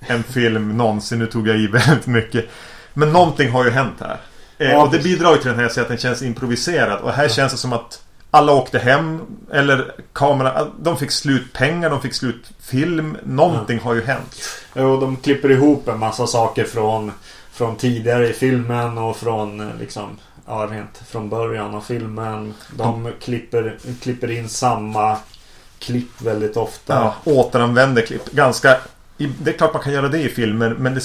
[0.00, 1.18] en film någonsin.
[1.18, 2.48] Nu tog jag i väldigt mycket.
[2.94, 4.20] Men någonting har ju hänt här.
[4.58, 7.00] Eh, Ja, och det bidrar ju till den här så att den känns improviserad.
[7.00, 9.20] Och här känns det som att alla åkte hem.
[9.52, 13.16] Eller kamera, de fick slut pengar, de fick slut film.
[13.24, 14.36] Någonting har ju hänt.
[14.74, 17.12] Jo, de klipper ihop en massa saker från,
[17.52, 22.54] från tidigare i filmen och från eh, liksom Ja, rent från början av filmen.
[22.76, 25.16] De klipper, klipper in samma
[25.78, 26.94] klipp väldigt ofta.
[26.94, 28.30] Ja, återanvänder klipp.
[28.32, 28.76] Ganska...
[29.16, 31.00] Det är klart man kan göra det i filmer men det,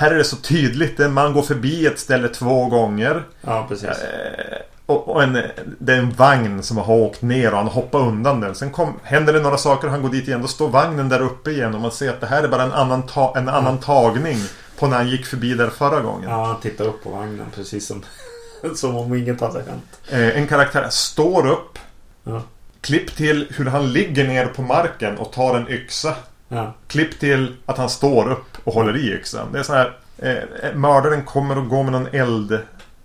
[0.00, 0.98] här är det så tydligt.
[1.10, 3.24] Man går förbi ett ställe två gånger.
[3.40, 3.88] Ja, precis.
[3.88, 5.32] Eh, och, och en,
[5.78, 8.54] det är en vagn som har åkt ner och han hoppar undan den.
[8.54, 10.42] Sen kom, händer det några saker och han går dit igen.
[10.42, 12.72] Då står vagnen där uppe igen och man ser att det här är bara en
[12.72, 14.38] annan, ta, en annan tagning
[14.78, 16.30] på när han gick förbi där förra gången.
[16.30, 18.02] Ja, han tittar upp på vagnen precis som,
[18.74, 20.00] som om inget hade hänt.
[20.10, 21.78] Eh, en karaktär står upp.
[22.24, 22.42] Ja.
[22.80, 26.14] Klipp till hur han ligger ner på marken och tar en yxa.
[26.48, 29.52] Ja, Klipp till att han står upp och håller i yxan.
[29.52, 29.96] Det är så här.
[30.18, 32.58] Eh, mördaren kommer och går med någon eld.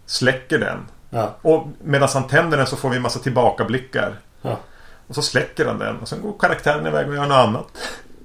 [0.06, 0.78] Släcker den.
[1.10, 4.16] ja, Och medan han tänder den så får vi en massa tillbakablickar.
[4.42, 4.60] ja,
[5.08, 7.68] Och så släcker han den och sen går karaktären iväg och gör något annat.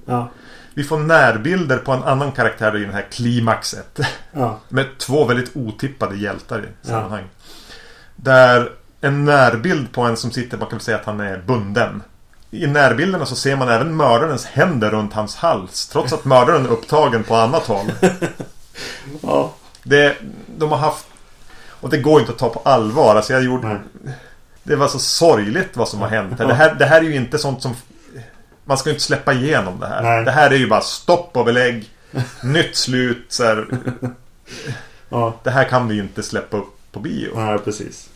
[0.06, 0.28] ja,
[0.74, 4.00] Vi får närbilder på en annan karaktär i den här klimaxet.
[4.32, 7.24] ja, Med två väldigt otippade hjältar i sammanhang.
[8.16, 12.02] Där en närbild på en som sitter, man kan säga att han är bunden.
[12.50, 15.88] I närbilderna så ser man även mördarens händer runt hans hals.
[15.88, 17.92] Trots att mördaren är upptagen på annat håll.
[19.22, 19.52] ja.
[19.82, 20.16] Det,
[20.56, 21.06] de har haft...
[21.80, 23.16] Och det går inte att ta på allvar.
[23.16, 23.68] Alltså jag gjorde...
[23.68, 24.14] Nej.
[24.62, 26.38] Det var så sorgligt vad som har hänt.
[26.38, 27.74] Det här, det här är ju inte sånt som...
[28.64, 30.02] Man ska ju inte släppa igenom det här.
[30.02, 30.24] Nej.
[30.24, 31.90] Det här är ju bara stopp och belägg.
[32.42, 33.24] Nytt slut.
[33.28, 33.66] Så här,
[35.08, 35.34] ja.
[35.42, 37.40] det här kan vi ju inte släppa upp på bio.
[37.40, 38.08] Nej, precis.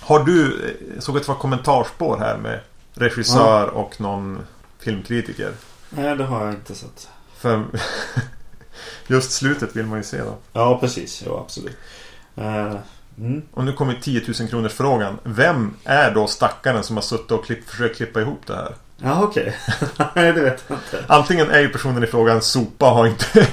[0.00, 0.60] Har du...
[0.94, 2.60] Jag såg att det var kommentarspår här med
[2.98, 4.46] regissör och någon
[4.78, 5.52] filmkritiker.
[5.90, 7.08] Nej, det har jag inte sett.
[7.36, 7.64] För
[9.06, 10.36] just slutet vill man ju se då.
[10.52, 11.22] Ja, precis.
[11.26, 11.76] Ja, absolut.
[12.36, 12.76] Eh,
[13.18, 13.42] mm.
[13.50, 15.18] Och nu kommer 10 000 kronors frågan.
[15.22, 18.74] Vem är då stackaren som har suttit och klipp, försökt klippa ihop det här?
[19.02, 19.56] Ja, okej.
[20.14, 21.04] Nej, det vet jag inte.
[21.06, 23.24] Antingen är ju personen i fråga en sopa och har inte...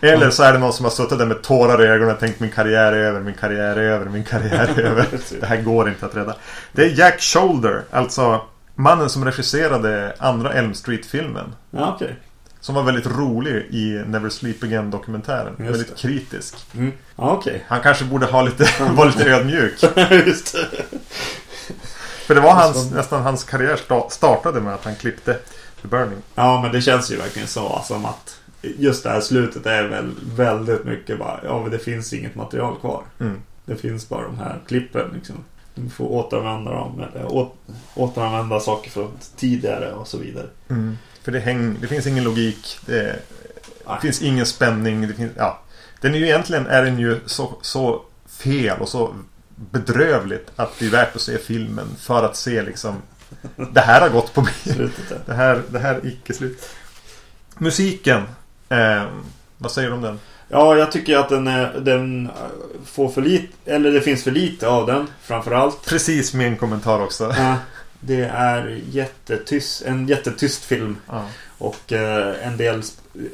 [0.00, 2.40] Eller så är det någon som har suttit där med tårar i ögonen och tänkt
[2.40, 5.06] min karriär är över, min karriär är över, min karriär är över.
[5.40, 6.36] Det här går inte att rädda.
[6.72, 8.40] Det är Jack Shoulder, alltså
[8.74, 11.54] mannen som regisserade andra Elm Street-filmen.
[11.70, 12.16] Ja, okej.
[12.60, 15.54] Som var väldigt rolig i Never Sleep Again-dokumentären.
[15.58, 16.56] Väldigt kritisk.
[16.74, 16.92] Mm.
[17.16, 17.64] Ja, okej.
[17.68, 19.72] Han kanske borde ha lite, vara lite ödmjuk.
[20.26, 20.98] Just det.
[22.32, 25.38] För det var hans, nästan hans karriär sta- startade med att han klippte
[25.82, 26.18] The Burning.
[26.34, 30.10] Ja, men det känns ju verkligen så som att just det här slutet är väl
[30.36, 33.02] väldigt mycket bara, ja men det finns inget material kvar.
[33.20, 33.42] Mm.
[33.64, 35.36] Det finns bara de här klippen liksom.
[35.74, 37.52] Du får återanvända dem eller å,
[37.94, 40.46] återanvända saker från tidigare och så vidare.
[41.22, 42.78] För det, häng, det finns ingen logik.
[42.86, 43.18] Det,
[43.86, 45.08] det finns ingen spänning.
[45.08, 45.60] Det finns, ja.
[46.00, 49.14] Den är ju egentligen är den ju så, så fel och så
[49.70, 53.02] bedrövligt att det är värt att se filmen för att se liksom
[53.72, 54.90] Det här har gått på där.
[55.26, 56.70] Det här, det här är icke slut.
[57.58, 58.22] Musiken.
[58.68, 59.04] Eh,
[59.58, 60.20] vad säger du om den?
[60.48, 62.30] Ja, jag tycker att den, är, den
[62.84, 65.86] får för lite, eller det finns för lite av den framförallt.
[65.86, 67.34] Precis min kommentar också.
[67.38, 67.56] Ja,
[68.00, 70.96] det är jättetyst, en jättetyst film.
[71.08, 71.26] Ja.
[71.58, 72.82] Och eh, en del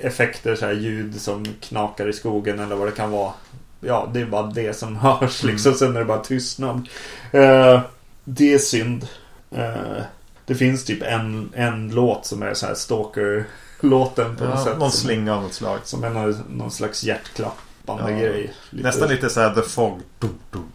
[0.01, 3.33] effekter, så här ljud som knakar i skogen eller vad det kan vara.
[3.81, 5.53] Ja, det är bara det som hörs Mm.
[5.55, 5.75] liksom.
[5.75, 6.89] Sen är det bara tystnad.
[7.33, 7.81] Eh,
[8.25, 9.09] det är synd.
[9.51, 10.03] Eh,
[10.47, 14.79] det finns typ en, en låt som är så här stalker-låten på något Ja, sätt.
[14.79, 15.79] någon slinga av något slag.
[15.85, 18.19] som är någon, någon slags hjärtklappande Ja.
[18.19, 18.55] grej.
[18.71, 20.01] Nästan lite såhär The Fog.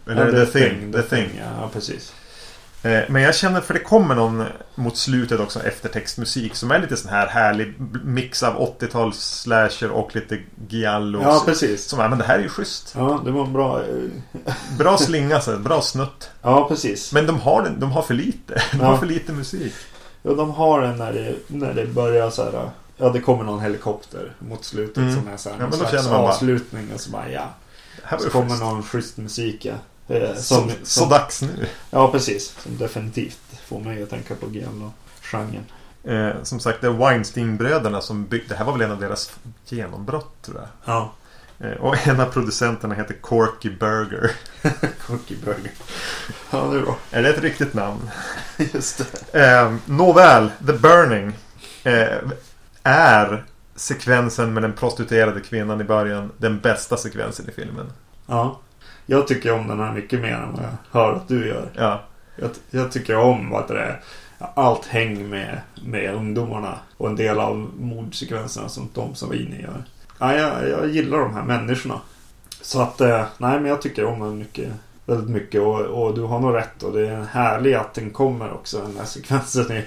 [0.06, 0.92] Eller Ja, The, Thing.
[0.92, 1.28] The thing.
[1.60, 2.12] Ja, precis.
[2.84, 4.44] Eh, Men jag känner, för det kommer någon
[4.74, 10.14] mot slutet också eftertextmusik som är lite sån här härlig mix av 80-tals slasher och
[10.16, 11.22] lite giallo.
[11.22, 11.84] Ja, precis.
[11.88, 12.94] Som är, men det här är ju schysst.
[12.98, 13.80] Ja, det var bra.
[13.80, 16.30] eh, Bra slinga, så bra snutt.
[16.42, 17.12] Ja, precis.
[17.12, 18.54] Men de har, de har för lite.
[18.72, 18.86] De Ja.
[18.86, 19.74] har för lite musik.
[20.22, 22.70] Ja, de har den när det, när det börjar så här.
[22.96, 25.14] Ja, det kommer någon helikopter mot slutet Mm.
[25.14, 27.42] som är så här, Ja, men då känner man bara- avslutning och så bara ja.
[27.96, 28.60] Det här Så kommer schysst.
[28.62, 29.74] någon schysst musik ja.
[30.08, 31.66] Eh, Så, Som, så som, dags nu.
[31.90, 32.54] ja, precis.
[32.62, 35.64] Som definitivt får mig att tänka på Giallo-genren.
[36.04, 38.48] Eh, som sagt, det är Weinstein-bröderna som byggde...
[38.48, 39.32] Det här var väl en av deras
[39.66, 40.68] genombrott tror jag.
[40.94, 41.12] Ja.
[41.58, 44.30] Eh, och en av producenterna heter Corky Burger.
[45.06, 45.70] Cookie Burger.
[46.50, 46.98] Ja, det är bra.
[47.10, 48.10] Är det ett riktigt namn?
[48.72, 49.44] Just det.
[49.46, 51.32] Eh, nåväl, The Burning.
[51.84, 52.18] Eh,
[52.82, 53.44] är
[53.76, 57.92] sekvensen med den prostituerade kvinnan i början den bästa sekvensen i filmen.
[58.26, 58.60] Ja.
[59.06, 61.70] Jag tycker om den här mycket mer än vad jag hör att du gör.
[61.76, 62.04] Ja,
[62.36, 64.00] Jag, jag tycker om vad det är.
[64.38, 66.78] Allt häng med, med ungdomarna.
[66.96, 69.84] Och en del av mordsekvenserna som Tom Savini gör.
[70.18, 72.00] Ja, jag, jag gillar de här människorna.
[72.60, 74.72] Så att, eh, nej men jag tycker om den mycket.
[75.06, 78.52] Väldigt mycket och, och du har nog rätt och det är härligt att den kommer
[78.52, 79.84] också den här sekvensen i,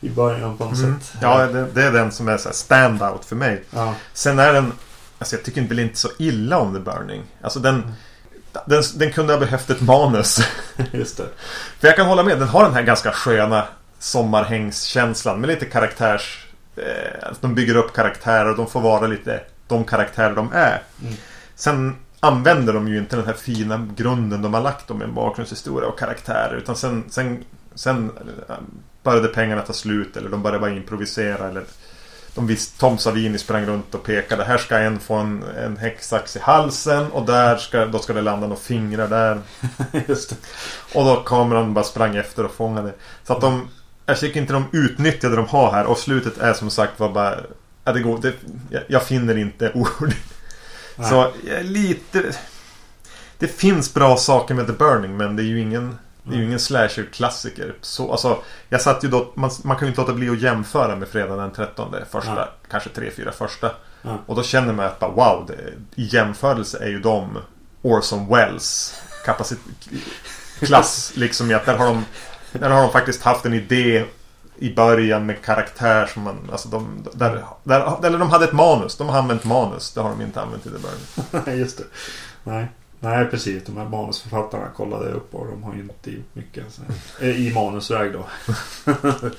[0.00, 1.00] i början på något mm.
[1.00, 1.12] sätt.
[1.22, 3.64] ja det, det är den som är så här standout för mig.
[3.70, 3.94] ja.
[4.12, 4.72] Sen är den...
[5.18, 7.22] Alltså jag tycker väl inte så illa om The Burning.
[7.40, 7.92] Alltså den...
[8.66, 10.38] Den, den kunde ha behövt ett manus.
[10.92, 11.26] Just det.
[11.78, 13.64] För jag kan hålla med, den har den här ganska sköna
[13.98, 16.46] sommarhängskänslan med lite karaktärs...
[16.76, 20.82] Eh, alltså de bygger upp karaktärer och de får vara lite de karaktärer de är.
[21.02, 21.14] Mm.
[21.54, 25.88] Sen använder de ju inte den här fina grunden de har lagt om en bakgrundshistoria
[25.88, 26.56] och karaktärer.
[26.56, 28.10] Utan sen, sen, sen
[28.48, 28.54] eh,
[29.02, 31.48] började pengarna ta slut eller de började bara improvisera.
[31.48, 31.64] Eller
[32.34, 34.44] de visste, Tom Savini sprang runt och pekade.
[34.44, 38.22] Här ska en få en, en häcksax i halsen och där ska, då ska det
[38.22, 39.40] landa några fingrar där.
[40.08, 40.36] Just det.
[40.98, 42.94] Och då kameran bara sprang efter och fångade.
[43.24, 43.68] Så att de...
[44.06, 47.36] Jag tycker inte de utnyttjade de har här och slutet är som sagt var bara...
[47.84, 48.34] Ja, det går, det,
[48.70, 50.14] jag, jag finner inte ord.
[50.96, 51.08] Nej.
[51.08, 52.22] Så jag är lite...
[53.38, 55.98] Det finns bra saker med The Burning men det är ju ingen...
[56.22, 57.74] Det är ju ingen slasher-klassiker.
[57.80, 60.96] Så, alltså, jag satt ju då, man, man kan ju inte låta bli att jämföra
[60.96, 61.94] med Fredag den 13.
[62.10, 62.46] Första, Nej.
[62.70, 63.70] kanske tre, fyra första.
[64.02, 64.18] Ja.
[64.26, 65.54] Och då känner man att bara, wow, det,
[66.02, 67.38] i jämförelse är ju de
[67.82, 69.02] Orson Welles
[70.60, 71.12] klass.
[71.16, 72.04] liksom att där har, de,
[72.52, 74.04] där har de faktiskt haft en idé
[74.58, 78.96] i början med karaktär som man, alltså de, där, där, eller de hade ett manus.
[78.96, 79.92] De har använt manus.
[79.92, 81.44] Det har de inte använt i The Burning.
[81.46, 81.84] Nej, just det.
[82.44, 82.68] Nej.
[83.00, 83.64] Nej, precis.
[83.64, 86.64] De här manusförfattarna kollade jag upp och de har ju inte gjort mycket.
[87.20, 88.24] Eh, I manusväg då.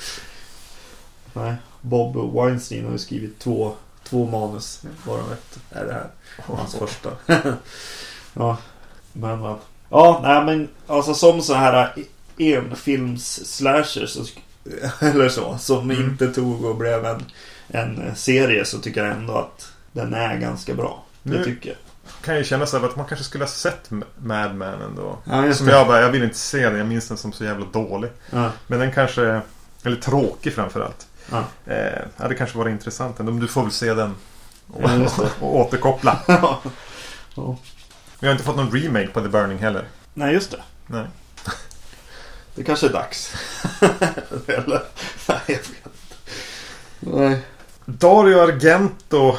[1.33, 1.55] Nej.
[1.81, 4.83] Bob Weinstein har ju skrivit två, två manus.
[5.05, 6.07] Varav ett är det här.
[6.37, 7.09] Hans första.
[8.33, 8.57] ja,
[9.13, 9.57] men vad.
[9.89, 11.93] Ja, nej men alltså som så här
[12.37, 14.23] enfilms slashers så,
[15.05, 15.57] eller så.
[15.57, 16.03] Som Mm.
[16.03, 17.23] inte tog och blev en,
[17.67, 21.03] en serie så tycker jag ändå att den är ganska bra.
[21.23, 21.77] Det Nu- tycker jag.
[22.23, 25.17] Kan ju kännas som att man kanske skulle ha sett Mad Men ändå.
[25.23, 26.77] Ja, Som jag bara, jag vill inte se den.
[26.77, 28.11] Jag minns den som så jävla dålig.
[28.29, 29.41] Ja, Men den kanske,
[29.83, 31.07] eller tråkig framförallt.
[31.29, 31.43] ja.
[31.73, 33.31] Eh, det kanske var intressant ändå.
[33.31, 34.15] Men du får väl se den.
[34.67, 35.07] Och, Ja,
[35.39, 36.19] och återkoppla.
[37.35, 37.57] ja.
[38.19, 39.87] Vi har inte fått någon remake på The Burning heller.
[40.13, 40.61] Nej, just det.
[40.87, 41.05] Nej.
[42.55, 43.33] Det kanske är dags.
[44.47, 44.81] Eller?
[45.27, 45.89] Nej, jag vet inte.
[46.99, 47.41] Nej.
[47.85, 49.37] Dario Argento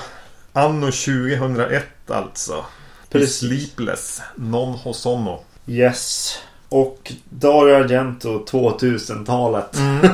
[0.53, 2.65] Anno 2001 alltså.
[3.09, 3.39] Precis.
[3.39, 4.23] Sleepless.
[4.35, 5.41] Non Hosono.
[5.67, 6.39] Yes.
[6.69, 9.77] Och Dario Argento 2000-talet.
[9.77, 10.01] Mm.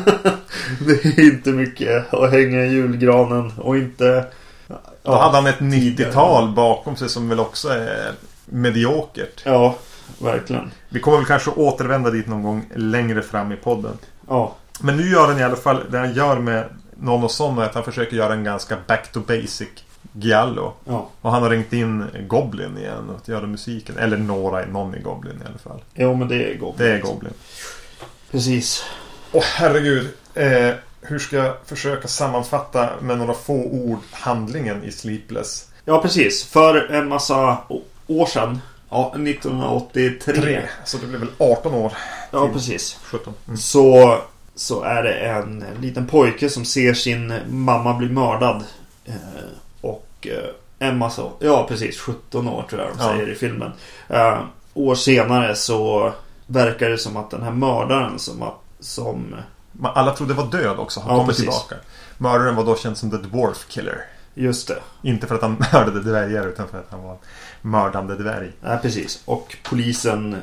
[0.87, 4.25] Det är inte mycket att hänga i julgranen och inte...
[5.03, 8.13] Då hade han ett 90-tal bakom sig som väl också är
[8.45, 9.43] mediokert.
[9.45, 9.77] Ja,
[10.19, 10.71] verkligen.
[10.89, 13.99] Vi kommer väl kanske återvända dit någon gång längre fram i podden.
[14.29, 16.65] Ja, Men nu gör han i alla fall, det han gör med
[17.01, 19.69] Non Hosono är att han försöker göra en ganska back to basic
[20.13, 20.73] Giallo.
[20.85, 21.09] ja.
[21.21, 23.99] Och han har ringt in Goblin igen att göra musiken.
[23.99, 25.81] Eller några, någon i Goblin i alla fall.
[25.95, 26.89] Jo, men det är Goblin.
[26.89, 27.33] Det är Goblin.
[28.31, 28.85] Precis.
[29.33, 30.09] Åh herregud.
[30.35, 35.69] Eh, hur ska jag försöka sammanfatta med några få ord handlingen i Sleepless?
[35.85, 36.45] Ja, precis.
[36.45, 37.59] För en massa
[38.07, 38.61] år sedan.
[38.91, 40.35] Ja, 1983.
[40.35, 40.63] Tre.
[40.85, 41.93] Så det blir väl 18 år.
[42.31, 42.99] Ja, precis.
[43.03, 43.35] 17.
[43.47, 43.57] Mm.
[43.57, 44.19] Så,
[44.55, 48.65] så är det en liten pojke som ser sin mamma bli mördad.
[49.05, 49.15] Eh,
[50.21, 50.45] och eh,
[50.79, 53.09] en massa, ja precis, 17 år tror jag de Ja.
[53.13, 53.73] säger i filmen.
[54.09, 54.39] Eh,
[54.75, 56.13] år senare så
[56.47, 58.45] verkar det som att den här mördaren som,
[58.81, 59.35] som
[59.83, 61.01] Alla trodde var död också.
[61.01, 61.45] Har Ja, kommit precis.
[61.45, 61.75] tillbaka.
[62.19, 64.05] Mördaren var då känd som The Dwarf Killer.
[64.35, 67.17] just det, Inte för att han mördade dvärgar utan för att han var
[67.63, 68.53] mördande dvärg.
[68.63, 69.23] ja, precis.
[69.25, 70.37] Och polisen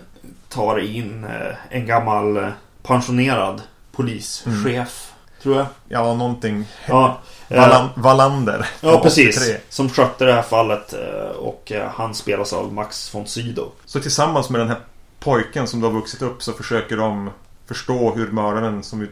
[0.49, 2.49] tar in eh, en gammal eh,
[2.83, 3.61] pensionerad
[3.91, 5.65] polischef, tror jag.
[5.87, 6.65] Ja, någonting.
[6.87, 8.69] Ja, eh, Wallander.
[8.81, 9.37] Ja, precis.
[9.37, 9.57] 83.
[9.69, 13.71] Som skötte det här fallet eh, och eh, han spelas av Max von Sydow.
[13.85, 14.79] Så tillsammans med den här
[15.19, 17.29] pojken som då har vuxit upp så försöker de
[17.67, 19.07] förstå hur mördaren som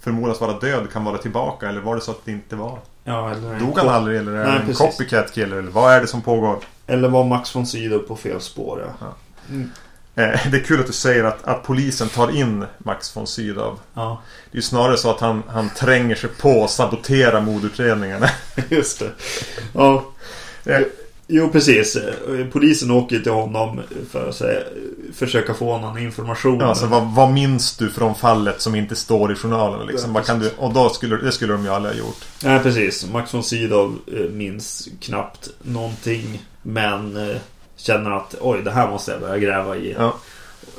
[0.00, 1.68] förmodas vara död kan vara tillbaka.
[1.68, 2.78] Eller var det så att det inte var?
[3.04, 5.56] Ja, eller en Dog han aldrig eller är det Nej, en copycat killer?
[5.56, 6.58] Eller vad är det som pågår?
[6.86, 9.06] Eller var Max von Sydow på fel spår ja.
[9.06, 9.14] Ja.
[9.50, 9.70] Mm.
[10.18, 13.78] Eh, det är kul att du säger att, att polisen tar in Max von Sydow.
[13.94, 18.30] Ja, Det är ju snarare så att han, han tränger sig på och saboterar mordutredningarna.
[18.68, 19.10] just det.
[19.72, 20.04] Ja.
[20.64, 20.80] Eh,
[21.28, 21.96] Jo, precis.
[21.96, 24.60] Eh, Polisen åker till honom för att säga,
[25.14, 26.60] försöka få någon information.
[26.60, 29.86] Ja, så vad, vad minns du från fallet som inte står i journalen?
[29.86, 30.10] Liksom?
[30.10, 32.24] Ja, vad kan du, och då skulle, det skulle de ju aldrig ha gjort.
[32.44, 33.06] Nej, precis.
[33.12, 33.98] Max von Sydow
[34.32, 36.42] minns knappt någonting.
[36.62, 37.16] Men
[37.76, 39.96] känner att oj, det här måste jag börja gräva i.
[39.98, 40.16] Ja.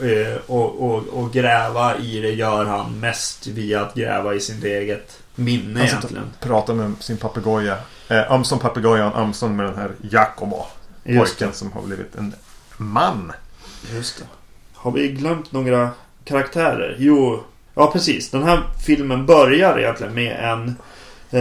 [0.01, 4.63] Eh, och, och, och gräva i det gör han mest via att gräva i sitt
[4.63, 6.23] eget minne Han sitter egentligen.
[6.39, 7.77] och pratar med sin papegoja.
[8.07, 9.91] Eh, ömsom papegojan, ömsom med den här.
[11.03, 12.33] Just Pojken som har blivit en
[12.77, 13.31] man.
[13.93, 14.23] Just det.
[14.73, 15.89] Har vi glömt några
[16.23, 16.95] karaktärer?
[16.99, 18.29] Jo, ja precis.
[18.29, 20.75] Den här filmen börjar egentligen med en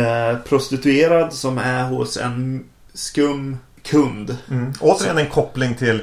[0.01, 2.65] eh, prostituerad som är hos en
[2.95, 4.37] skum kund.
[4.51, 4.73] Mm.
[4.81, 6.03] Återigen en koppling till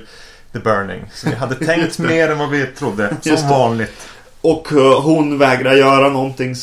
[0.54, 1.06] The Burning.
[1.14, 3.18] Så vi hade tänkt mer än vad vi trodde.
[3.22, 4.08] Som vanligt.
[4.42, 6.56] Och eh, hon vägrar göra någonting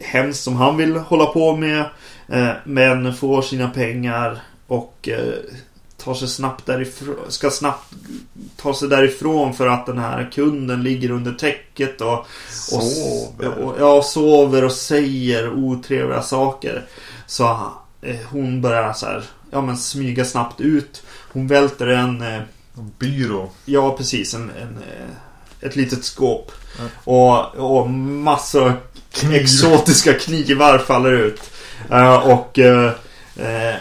[0.00, 1.84] hemskt som han vill hålla på med.
[2.28, 5.34] Eh, men får sina pengar och eh,
[5.96, 7.16] tar sig snabbt därifrån.
[7.28, 7.92] Ska snabbt
[8.56, 12.26] ta sig därifrån för att den här kunden ligger under täcket och
[12.72, 13.58] och, Sover.
[13.58, 16.84] och, ja, sover och säger otrevliga saker.
[17.26, 17.72] Så
[18.30, 21.02] hon börjar så här, ja men smyga snabbt ut.
[21.32, 22.42] Hon välter en, eh,
[22.98, 23.50] Byrå.
[23.64, 26.52] ja precis, en, en, eh, ett litet skåp.
[27.04, 28.72] Och, och massor
[29.12, 29.40] Kniv.
[29.40, 31.50] exotiska knivar faller ut.
[31.90, 32.92] Eh, och eh,
[33.36, 33.74] eh,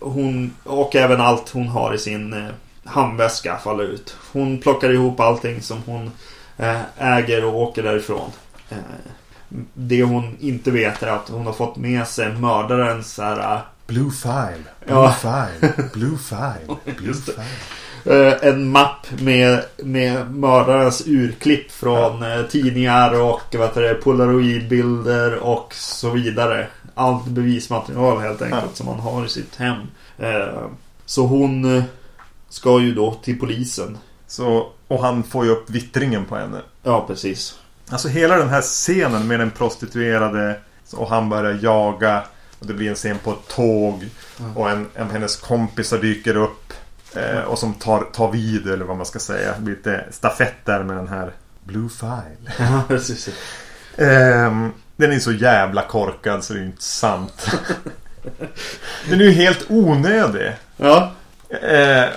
[0.00, 2.48] hon, och även allt hon har i sin
[2.84, 4.16] handväska faller ut.
[4.32, 6.10] Hon plockar ihop allting som hon
[6.98, 8.30] äger och åker därifrån.
[9.74, 14.10] Det hon inte vet är att hon har fått med sig mördarens så här, Blue
[14.10, 14.64] file.
[14.86, 15.12] Blue Ja.
[15.12, 15.72] file.
[15.94, 16.76] Blue file.
[16.98, 17.44] Blue file.
[18.04, 25.38] eh, en mapp med, med mördarens urklipp från eh, tidningar och vad heter det, polaroidbilder
[25.38, 26.68] och så vidare.
[26.94, 28.74] Allt bevismaterial helt enkelt Ja.
[28.74, 29.76] som man har i sitt hem.
[30.18, 30.62] Eh,
[31.06, 31.82] så hon
[32.48, 33.98] ska ju då till polisen.
[34.26, 36.60] Så, och han får ju upp vittringen på henne.
[36.82, 37.58] Ja, precis.
[37.90, 40.60] Alltså hela den här scenen med den prostituerade
[40.92, 42.22] och han börjar jaga
[42.58, 44.08] och det blir en scen på ett tåg
[44.54, 46.72] och en, en av hennes kompisar dyker upp
[47.14, 49.54] eh, och som tar, tar vid eller vad man ska säga.
[49.56, 51.32] Det blir lite stafett där med den här
[51.64, 52.52] Blue File.
[52.58, 53.28] Ja, precis.
[53.96, 57.50] Ehm, den är så jävla korkad så det är inte sant.
[59.08, 60.52] den är ju helt onödig.
[60.76, 61.12] Ja,
[61.50, 62.08] Eh,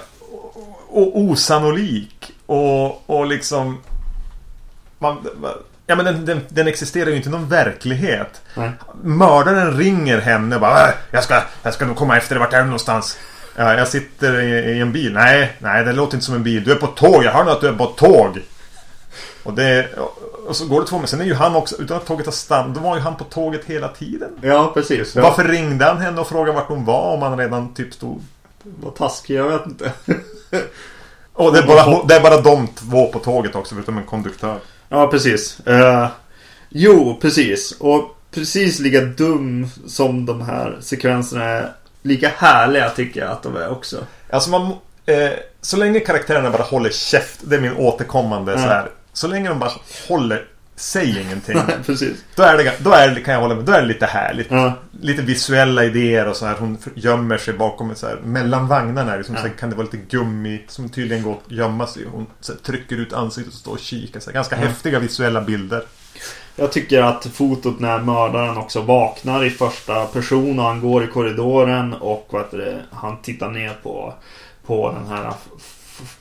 [0.87, 2.33] och osannolik.
[2.45, 3.81] Och, och liksom...
[4.99, 5.27] Man,
[5.91, 8.41] ja, men den, den, den existerar ju inte i någon verklighet.
[8.55, 8.71] nej.
[9.03, 12.39] Mördaren ringer henne och bara "Äh, jag ska, jag ska nog komma efter dig.
[12.39, 13.17] Vart är du någonstans?
[13.55, 15.13] Ja, jag sitter i, i en bil.
[15.13, 16.63] Nej, nej, det låter inte som en bil.
[16.63, 17.23] Du är på tåg.
[17.23, 18.39] Jag hör nog att du är på tåg.
[19.43, 19.87] Och, det,
[20.47, 22.33] och så går det två men sen är ju han också, utan att tåget har
[22.33, 24.29] stannat, då var ju han på tåget hela tiden.
[24.41, 25.15] Ja, precis.
[25.15, 25.21] Ja.
[25.21, 28.21] Varför ringde han henne och frågade vart hon var om han redan typ stod
[28.63, 29.91] Vad taskig, jag vet inte.
[31.33, 34.59] Och det är, bara, det är bara de två på tåget också, förutom en konduktör.
[34.91, 35.59] Ja, precis.
[35.67, 36.07] Eh,
[36.69, 37.71] jo, precis.
[37.79, 41.71] Och precis lika dum som de här sekvenserna är.
[42.01, 43.97] Lika härliga tycker jag att de är också.
[44.29, 44.71] Alltså man...
[45.05, 45.29] Eh,
[45.61, 48.63] så länge karaktärerna bara håller käft, det är min återkommande Mm.
[48.63, 48.89] så här.
[49.13, 49.71] Så länge de bara
[50.07, 51.57] håller, säg ingenting.
[51.85, 52.23] precis.
[52.35, 54.47] Då är det, då är det, kan jag hålla med, då är det lite härligt.
[54.51, 56.55] Ja, Lite visuella idéer och så här.
[56.59, 58.15] Hon gömmer sig bakom så här.
[58.23, 59.41] Mellan vagnarna liksom, Ja.
[59.41, 62.05] så kan det vara lite gummi som tydligen går att gömma sig.
[62.11, 64.19] Hon här, trycker ut ansiktet och står och kikar.
[64.19, 64.67] Så här, ganska Ja.
[64.67, 65.83] häftiga visuella bilder.
[66.55, 71.07] jag tycker att fotot när mördaren också vaknar i första person och han går i
[71.07, 74.13] korridoren och vad det, han tittar ner på,
[74.65, 75.33] på den här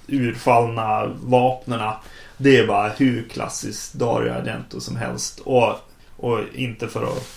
[0.06, 1.96] urfallna vapnena.
[2.42, 5.40] Det är bara hur klassiskt Dario Argento som helst.
[5.40, 5.74] Och,
[6.16, 7.29] och inte för att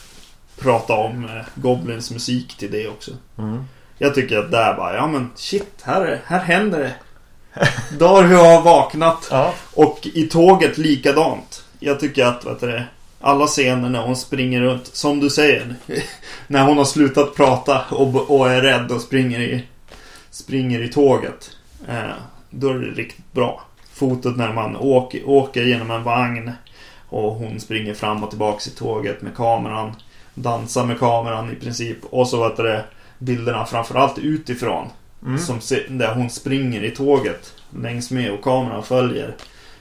[0.58, 3.12] prata om eh, Goblins musik till det också.
[3.38, 3.64] Mm.
[3.98, 6.94] Jag tycker att där bara, ja men shit, här, är, här händer det.
[7.98, 9.28] Dario har vaknat.
[9.32, 9.54] Ja.
[9.74, 11.66] Och i tåget likadant.
[11.80, 12.86] Jag tycker att, vet du det,
[13.22, 15.76] alla scener när hon springer runt, som du säger.
[16.48, 19.64] när hon har slutat prata och, och är rädd och springer i,
[20.30, 21.52] springer i tåget.
[21.88, 22.14] Eh,
[22.50, 23.64] då är det riktigt bra.
[24.04, 26.52] Fotot när man åker, åker genom en vagn
[27.10, 29.96] och hon springer fram och tillbaks i tåget med kameran.
[30.34, 31.98] Dansar med kameran i princip.
[32.10, 32.84] Och så vet det,
[33.18, 34.88] bilderna framförallt utifrån.
[35.26, 35.38] Mm.
[35.38, 39.36] Som se, där hon springer i tåget längs med och kameran följer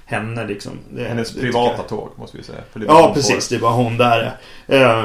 [0.05, 0.73] henne liksom.
[0.91, 2.63] Det, Hennes det privata tåg måste vi säga.
[2.75, 3.49] Ja, precis.
[3.49, 4.37] Det är bara hon där.
[4.67, 5.05] Eh,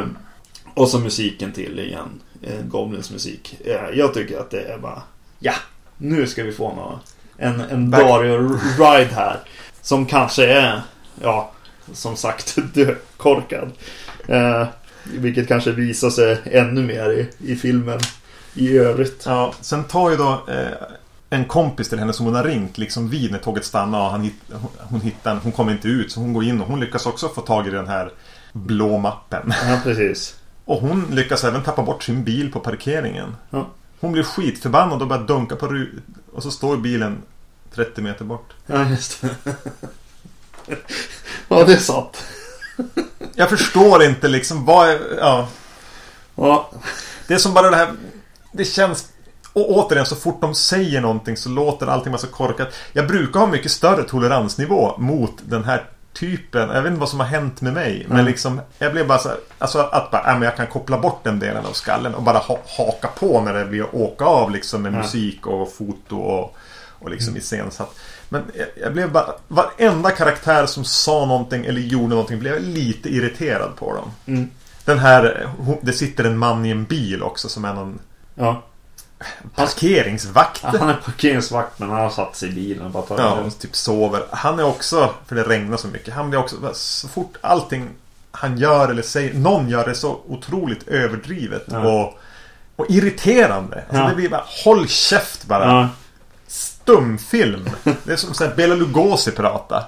[0.74, 2.22] och så musiken till igen.
[2.42, 3.56] eh, Goblins musik.
[3.66, 5.02] Eh, jag tycker att det är bara...
[5.40, 5.54] Ja,
[5.98, 9.40] nu ska vi få något, en, en Back- Dario-ride här.
[9.82, 10.82] Som kanske är,
[11.22, 11.52] ja,
[11.94, 13.72] som sagt, dökorkad.
[14.28, 14.68] Eh,
[15.04, 18.00] vilket kanske visar sig ännu mer i, i filmen
[18.54, 19.24] i övrigt.
[19.26, 20.68] Ja, sen tar ju då eh,
[21.30, 24.22] en kompis till henne som hon har ringt liksom vid när tåget stannar och han
[24.22, 24.34] hit,
[24.80, 27.42] hon, hittar hon kommer inte ut så hon går in och hon lyckas också få
[27.42, 28.12] tag i den här
[28.54, 29.54] blå mappen.
[29.68, 30.36] Ja, precis.
[30.66, 33.36] Och hon lyckas även tappa bort sin bil på parkeringen.
[33.50, 33.68] Ja.
[34.00, 35.86] Hon blir skitförbannad och börjar dunka på
[36.38, 37.22] Och så står bilen
[37.74, 38.54] 30 meter bort.
[38.66, 39.36] Ja, just det.
[41.48, 42.24] ja, det är sant.
[43.36, 45.48] Jag förstår inte liksom vad är, ja.
[46.36, 46.72] Ja,
[47.28, 47.94] Det är som bara det här
[48.52, 49.10] Det känns
[49.54, 53.48] Och återigen så fort de säger någonting så låter allting massa korkat Jag brukar ha
[53.48, 57.74] mycket större toleransnivå mot den här typen Jag vet inte vad som har hänt med
[57.74, 58.26] mig Men Mm.
[58.26, 61.24] liksom Jag blev bara så här, Alltså att bara, äh, men jag kan koppla bort
[61.24, 64.52] den delen av skallen och bara ha, haka på när det blir att åka av
[64.52, 64.98] liksom med Ja.
[64.98, 66.56] musik och foto och,
[67.00, 67.96] och liksom iscensatt
[68.30, 72.64] Men jag, jag blev bara Varenda karaktär som sa någonting eller gjorde någonting blev jag
[72.64, 74.50] lite irriterad på dem Mm.
[74.86, 75.50] Den här,
[75.82, 78.00] det sitter en man i en bil också som är någon
[78.36, 78.64] ja.
[79.56, 80.64] Parkeringsvakt.
[80.64, 83.52] Han är parkeringsvakt men han har satt sig i bilen och bara Ja, den.
[83.52, 84.24] typ sover.
[84.32, 87.90] Han är också, för det regnar så mycket, han blir också, så fort allting
[88.32, 91.80] han gör eller säger, någon gör det så otroligt överdrivet Ja.
[92.04, 92.20] och,
[92.76, 93.76] och irriterande.
[93.90, 94.10] Alltså Ja.
[94.10, 95.66] det blir bara, håll käft bara.
[95.66, 95.90] Ja,
[96.48, 97.70] Stumfilm.
[98.04, 99.84] Det är som såhär Bela Lugosi prata.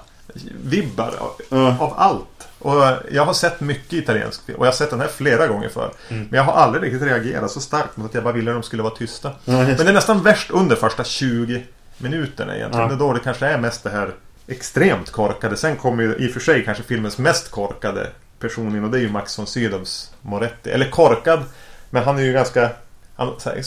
[0.62, 2.39] Vibbar av, av allt.
[2.60, 2.74] Och
[3.10, 4.58] jag har sett mycket italiensk film.
[4.58, 5.92] Och jag har sett den här flera gånger för.
[6.08, 6.26] Mm.
[6.30, 8.62] Men jag har aldrig riktigt reagerat så starkt mot att jag bara ville att de
[8.62, 9.28] skulle vara tysta.
[9.44, 11.64] Just Men det är nästan värst under första 20
[11.98, 12.88] minuterna egentligen.
[12.88, 14.10] Det är då det kanske är mest det här
[14.46, 15.56] extremt korkade.
[15.56, 18.06] Sen kommer ju i och för sig kanske filmens mest korkade
[18.38, 20.70] person in och det är ju Max von Sydows Moretti.
[20.70, 21.42] Eller korkad,
[21.90, 22.70] men han är ju ganska...
[23.16, 23.62] Han här,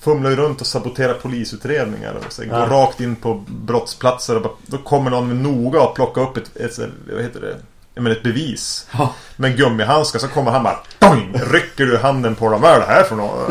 [0.00, 2.14] fumlar ju runt och saboterar polisutredningar.
[2.14, 2.58] Och så här, Ja.
[2.60, 6.36] Går rakt in på brottsplatser och bara, då kommer någon med noga och plockar upp
[6.36, 6.78] ett, ett,
[7.12, 7.56] vad heter det?
[7.94, 8.86] Ja, men ett bevis.
[8.92, 9.14] Ja.
[9.36, 12.60] Med gummihandskar så kommer han bara boing, Rycker du handen på dem.
[12.60, 13.50] Vad är det här för något?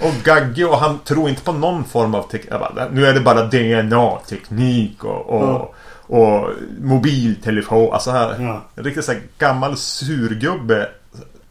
[0.00, 2.52] Och gaggig och han tror inte på någon form av teknik.
[2.90, 5.74] Nu är det bara DNA-teknik och, och,
[6.06, 7.92] och mobiltelefon.
[7.92, 8.36] Alltså här.
[8.42, 8.62] Ja.
[8.74, 10.88] En riktigt så här gammal surgubbe.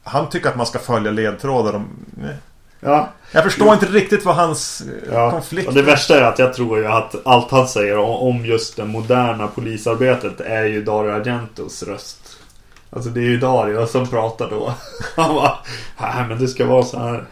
[0.03, 1.83] Han tycker att man ska följa ledtrådar.
[2.05, 2.35] Nej.
[2.79, 3.09] Ja.
[3.31, 6.53] Jag förstår inte riktigt vad hans eh, Ja, konflikt och det värsta är att jag
[6.53, 11.83] tror ju att allt han säger om- just det moderna polisarbetet är ju Dario Argentos
[11.83, 12.37] röst.
[12.89, 14.73] Alltså det är ju Dario som pratar då.
[15.15, 15.57] Han bara,
[16.01, 17.25] nej men det ska vara så här.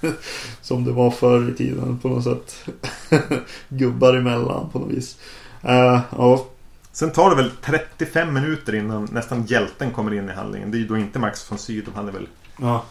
[0.62, 2.64] Som det var förr i tiden på något sätt.
[3.68, 5.16] Gubbar emellan på något vis.
[5.64, 6.46] Uh, ja,
[6.92, 10.70] Sen tar det väl 35 minuter innan nästan hjälten kommer in i handlingen.
[10.70, 11.92] Det är ju då inte Max von Sydow.
[11.96, 12.26] Han är väl
[12.60, 12.84] ja,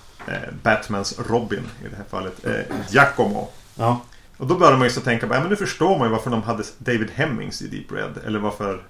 [0.64, 2.46] Batmans Robin i det här fallet.
[2.46, 3.50] Eh, Giacomo.
[3.76, 4.02] ja,
[4.38, 6.30] Och då börjar man ju så tänka på, ja men nu förstår man ju varför
[6.30, 8.18] de hade David Hemmings i Deep Red.
[8.26, 8.84] Eller varför,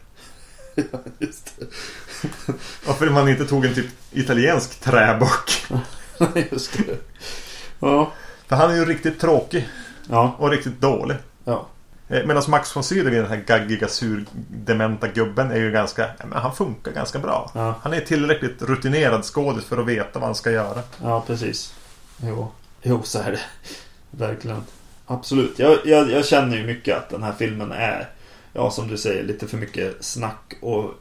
[1.19, 1.65] just det.
[2.87, 5.65] varför man inte tog en typ italiensk träbock.
[6.51, 6.97] just det.
[7.79, 8.11] Ja,
[8.47, 9.69] För han är ju riktigt tråkig
[10.09, 11.17] ja, och riktigt dålig.
[11.43, 11.67] ja.
[12.13, 16.09] Eh, Medan Max von Sydow, den här gaggiga, surdementa gubben, är ju ganska...
[16.19, 17.51] Men han funkar ganska bra.
[17.53, 17.75] Ja.
[17.81, 20.81] Han är tillräckligt rutinerad skådis för att veta vad han ska göra.
[21.01, 21.73] Ja, precis.
[22.23, 22.51] Jo,
[22.81, 23.39] jo så är det.
[24.11, 24.63] Verkligen.
[25.05, 25.59] Absolut.
[25.59, 28.09] Jag, jag, jag känner ju mycket att den här filmen är,
[28.53, 30.91] ja som du säger, lite för mycket snack och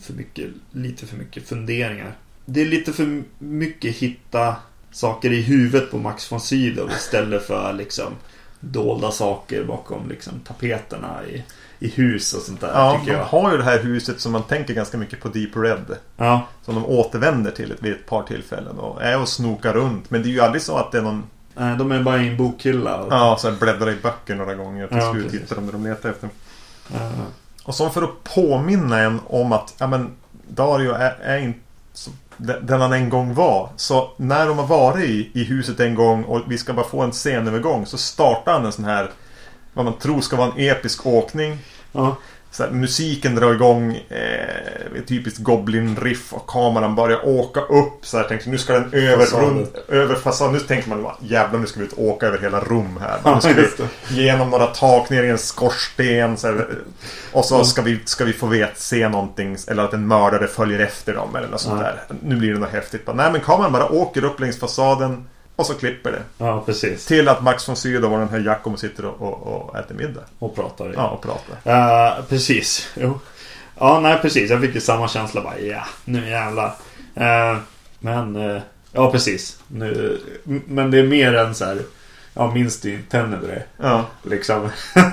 [0.00, 2.12] för mycket, lite för mycket funderingar.
[2.44, 4.56] Det är lite för mycket hitta
[4.92, 8.12] saker i huvudet på Max von Sydow istället för liksom
[8.64, 11.44] dolda saker bakom liksom tapeterna i,
[11.78, 13.24] i hus och sånt där Ja, de jag.
[13.24, 15.96] har ju det här huset som man tänker ganska mycket på Deep Red.
[16.16, 20.10] Ja, Som de återvänder till vid ett par tillfällen och är och snokar runt.
[20.10, 21.24] Men det är ju aldrig så att det är någon...
[21.54, 22.96] nej, de är bara i en bokhylla.
[22.96, 24.86] Och, Ja, så bläddrar i böcker några gånger.
[24.86, 26.28] Till Ja, slut hittar de det de letar efter.
[26.92, 26.98] Ja,
[27.64, 30.10] Och som för att påminna en om att ja, men
[30.48, 31.58] Dario är, är inte
[31.92, 33.70] så- den han en gång var.
[33.76, 37.00] Så när de har varit i, i huset en gång och vi ska bara få
[37.00, 39.10] en scenövergång så startar han en sån här
[39.74, 41.58] vad man tror ska vara en episk åkning.
[41.92, 42.16] ja,
[42.52, 48.06] så här, musiken drar igång eh, ett typiskt Goblin-riff och kameran börjar åka upp.
[48.06, 50.52] Så här, tänkte, nu ska den över, rund, över fasaden.
[50.54, 53.18] Nu tänker man jävlar nu ska vi ut och åka över hela rum här.
[53.24, 53.52] Ja, Nu ska
[54.08, 56.36] vi genom några tak ner i en skorsten.
[56.36, 56.68] Så här,
[57.32, 59.56] och så ska vi, ska vi få vet, se någonting.
[59.68, 61.36] Eller att en mördare följer efter dem.
[61.36, 61.86] Eller något sånt Ja.
[61.86, 62.02] där.
[62.22, 63.04] Nu blir det något häftigt.
[63.06, 65.28] Bara, Nej men kameran bara åker upp längs fasaden.
[65.62, 66.22] Och så klipper det.
[66.38, 67.06] ja, precis.
[67.06, 70.20] Till att Max von Sydow och den här Giacomo sitter och, och, och äter middag.
[70.38, 70.92] Och pratar.
[70.96, 72.18] Ja, och pratar.
[72.18, 72.88] Uh, precis.
[72.94, 73.20] Jo.
[73.78, 74.50] Ja, nej precis.
[74.50, 75.58] Jag fick ju samma känsla bara.
[75.58, 76.74] Ja, nu jävlar.
[77.14, 77.56] Eh,
[78.00, 79.58] men eh, Ja, precis.
[79.68, 81.78] Nu, men det är mer än så här.
[82.34, 83.62] Ja, minns du Tenebre?
[83.76, 84.04] Ja.
[84.22, 84.68] Liksom.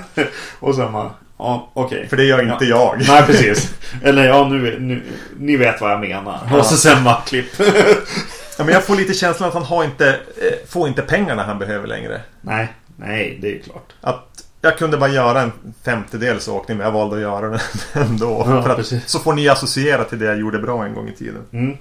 [0.60, 1.10] och sen man.
[1.38, 2.08] Ja, okej.
[2.08, 3.02] För det gör inte jag.
[3.08, 3.76] Nej, precis.
[4.04, 5.04] Eller ja, nu, nu,
[5.40, 6.40] ni vet vad jag menar.
[6.52, 6.58] Ja.
[6.58, 7.52] Och så sen bara klipp.
[8.60, 11.60] Ja, men jag får lite känslan att han har inte, eh, får inte pengarna han
[11.60, 12.22] behöver längre.
[12.42, 13.94] nej, nej, det är ju klart.
[14.02, 15.52] Att jag kunde bara göra en
[15.84, 17.60] femtedels åkning men jag valde att göra den
[18.04, 18.44] ändå.
[18.48, 19.08] Ja, för att, precis.
[19.10, 21.42] så får ni associera till det jag gjorde bra en gång i tiden.
[21.52, 21.78] Mm.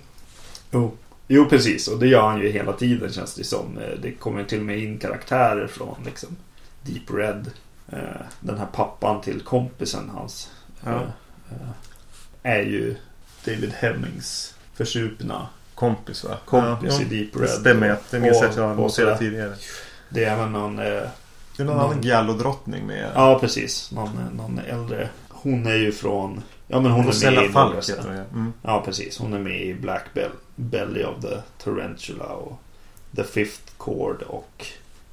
[0.70, 0.97] Jo.
[1.29, 1.89] jo, precis.
[1.89, 3.79] Och det gör han ju hela tiden känns det som.
[3.79, 6.29] Eh, Det kommer till och med in karaktärer från liksom
[6.83, 7.51] Deep Red.
[7.93, 7.99] Eh,
[8.41, 10.51] Den här pappan till kompisen hans.
[10.85, 11.01] Ja.
[12.43, 12.97] Är ju
[13.45, 15.49] David Hemmings försupna
[15.79, 16.37] Kompis va?
[16.45, 17.49] kompis ja, i Deep Det Red.
[17.51, 17.97] stämmer jag.
[18.11, 19.53] Det minns jag att jag har noterat tidigare.
[20.09, 20.79] Det är även någon...
[20.79, 21.87] eh, Det är någon Mm.
[21.91, 23.11] annan Giallo-drottning med.
[23.14, 23.93] Ja, precis.
[23.93, 25.09] Någon, någon äldre.
[25.29, 26.43] Hon är ju från...
[26.66, 28.24] Ja, men hon är med Rosella i Falk heter.
[28.33, 28.53] Mm.
[28.62, 29.18] Ja, precis.
[29.18, 32.59] Hon är med i Black Bell, Belly of the Tarantula och
[33.16, 34.66] The Fifth Chord och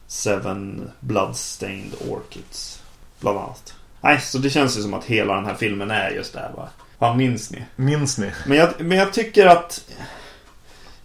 [0.08, 2.82] Seven Bloodstained Orchids.
[3.20, 3.74] Bland annat.
[4.02, 6.52] Nej, så det känns ju som att hela den här filmen är just det här
[6.56, 6.70] va.
[6.98, 7.64] Vad minns ni?
[7.76, 8.32] Minns ni?
[8.48, 9.86] Men jag, men jag tycker att...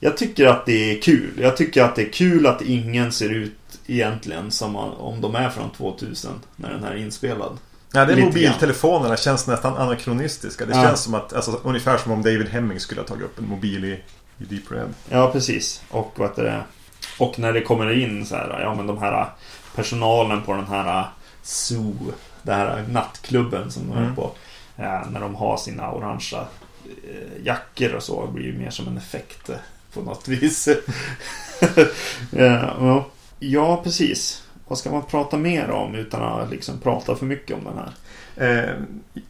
[0.01, 1.31] Jag tycker att det är kul.
[1.41, 3.53] Jag tycker att det är kul att ingen ser ut
[3.87, 7.59] egentligen som om de är från 2000 när den här är inspelad.
[7.93, 10.67] Ja, det är Lite mobiltelefonerna känns nästan anakronistiska.
[10.67, 10.83] Det Ja.
[10.83, 13.85] känns som att, alltså, ungefär som om David Hemming skulle ha tagit upp en mobil
[13.85, 14.01] i,
[14.39, 14.95] i Deep Red.
[15.09, 15.83] Ja, precis.
[15.91, 16.63] Och vad heter det?
[17.19, 19.27] Och när det kommer in så här, ja men de här
[19.75, 21.05] personalen på den här
[21.43, 21.95] Zoo,
[22.43, 24.15] den här nattklubben som de är Mm.
[24.17, 24.31] på.
[24.77, 26.45] Ja, när de har sina orangea
[27.45, 29.51] jackor och så blir det mer som en effekt
[29.95, 30.69] på något vis.
[32.31, 33.05] ja,
[33.39, 33.81] ja.
[33.85, 34.43] precis.
[34.69, 37.93] Vad ska man prata mer om utan att liksom prata för mycket om den här?
[38.37, 38.75] Eh,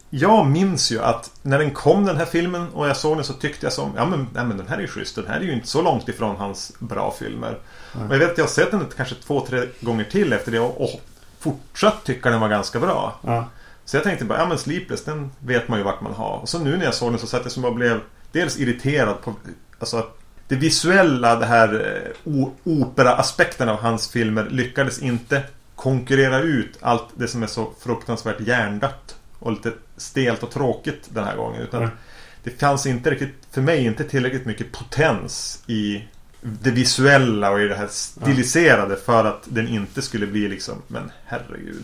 [0.09, 3.33] jag minns ju att när den kom den här filmen och jag såg den så
[3.33, 5.15] tyckte jag som Ja men, nej, men den här är ju schysst.
[5.15, 7.57] Den här är ju inte så långt ifrån hans bra filmer.
[7.95, 8.07] Nej.
[8.07, 10.59] Och jag vet att jag har sett den kanske två, tre gånger till efter det
[10.59, 11.01] och, och
[11.39, 13.19] fortsatt tycka den var ganska bra.
[13.21, 13.49] Ja,
[13.85, 16.37] Så jag tänkte bara, ja men Sleepless den vet man ju vart man har.
[16.37, 17.99] Och så nu när jag såg den så satt jag som och blev
[18.31, 19.33] dels irriterad på
[19.79, 20.07] Alltså
[20.51, 25.43] det visuella, det här eh, opera-aspekten av hans filmer lyckades inte
[25.75, 31.23] konkurrera ut allt det som är så fruktansvärt hjärndött och lite stelt och tråkigt den
[31.23, 31.61] här gången.
[31.61, 31.95] Utan Mm.
[32.43, 36.07] det fanns inte riktigt, för mig, inte tillräckligt mycket potens i
[36.41, 41.11] det visuella och i det här stiliserade för att den inte skulle bli liksom, men
[41.25, 41.83] herregud.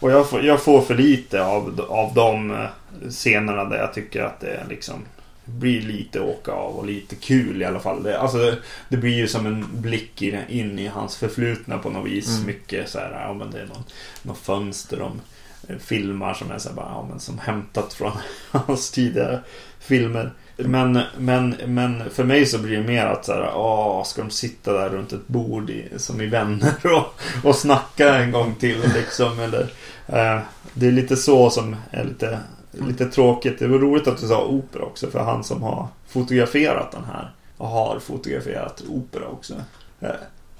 [0.00, 2.66] Och jag får, jag får för lite av, av de eh,
[3.10, 5.04] scenerna där jag tycker att det liksom
[5.46, 8.02] blir lite åka av och lite kul i alla fall.
[8.02, 11.90] Det, alltså, det, det blir ju som en blick in, in i hans förflutna på
[11.90, 12.34] något vis.
[12.34, 12.46] Mm.
[12.46, 13.84] Mycket så här, ja men det är någon,
[14.22, 15.20] någon fönster de
[15.68, 18.12] eh, filmar som är så här, bara, ja, men som hämtat från
[18.50, 19.40] hans tidigare
[19.78, 20.32] filmer.
[20.56, 24.30] Men, men, men för mig så blir det mer att så här, åh, ska de
[24.30, 28.80] sitta där runt ett bord i, som i vänner och, och snacka en gång till
[28.94, 29.40] liksom.
[29.40, 29.72] Eller,
[30.06, 30.40] eh,
[30.74, 32.38] det är lite så som är lite,
[32.80, 33.58] lite tråkigt.
[33.58, 35.10] Det var roligt att du sa opera också.
[35.10, 39.54] För han som har fotograferat den här och har fotograferat opera också.
[40.00, 40.10] Eh,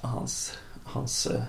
[0.01, 1.41] hans hans eh,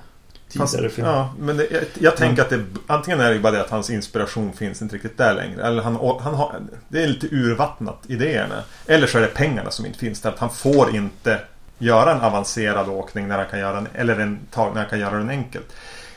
[0.49, 1.07] tidigare film.
[1.07, 3.91] ja, men det, jag, jag tänker att det antingen är det bara det att hans
[3.91, 5.67] inspiration finns inte riktigt där längre.
[5.67, 8.63] Eller han, han har, det är lite urvattnat idéerna.
[8.87, 10.31] Eller så är det pengarna som inte finns där.
[10.31, 11.41] Att han får inte
[11.79, 15.19] göra en avancerad åkning när han kan göra en, eller en när han kan göra
[15.19, 15.67] den enkelt.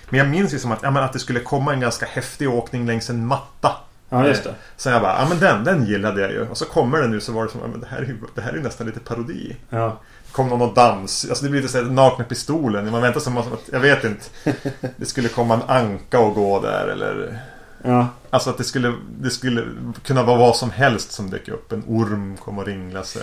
[0.09, 2.85] Men jag minns ju som att, ja, att det skulle komma en ganska häftig åkning
[2.85, 3.75] längs en matta.
[4.13, 4.55] Ja, just det.
[4.77, 6.47] Så jag bara, ja men den, den gillade jag ju.
[6.47, 8.17] Och så kommer den nu så var det som, ja, men det här är ju
[8.35, 9.55] det här är nästan lite parodi.
[9.69, 9.97] Ja.
[10.31, 11.25] Kom någon och dans.
[11.29, 12.91] Alltså det blir lite såhär nakna pistolen.
[12.91, 14.25] Man väntar som att, jag vet inte.
[14.97, 17.39] Det skulle komma en anka och gå där eller...
[17.83, 18.07] Ja.
[18.29, 19.63] Alltså att det skulle, det skulle
[20.03, 21.71] kunna vara vad som helst som dök upp.
[21.71, 23.21] En orm kom och ringlade sig.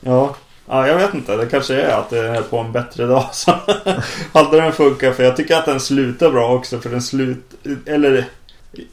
[0.00, 0.36] Ja.
[0.68, 1.36] Ja, jag vet inte.
[1.36, 3.50] Det kanske är att det är på en bättre dag så
[4.32, 5.16] hade den funkat.
[5.16, 6.80] För jag tycker att den slutar bra också.
[6.80, 7.54] För den slut...
[7.86, 8.26] Eller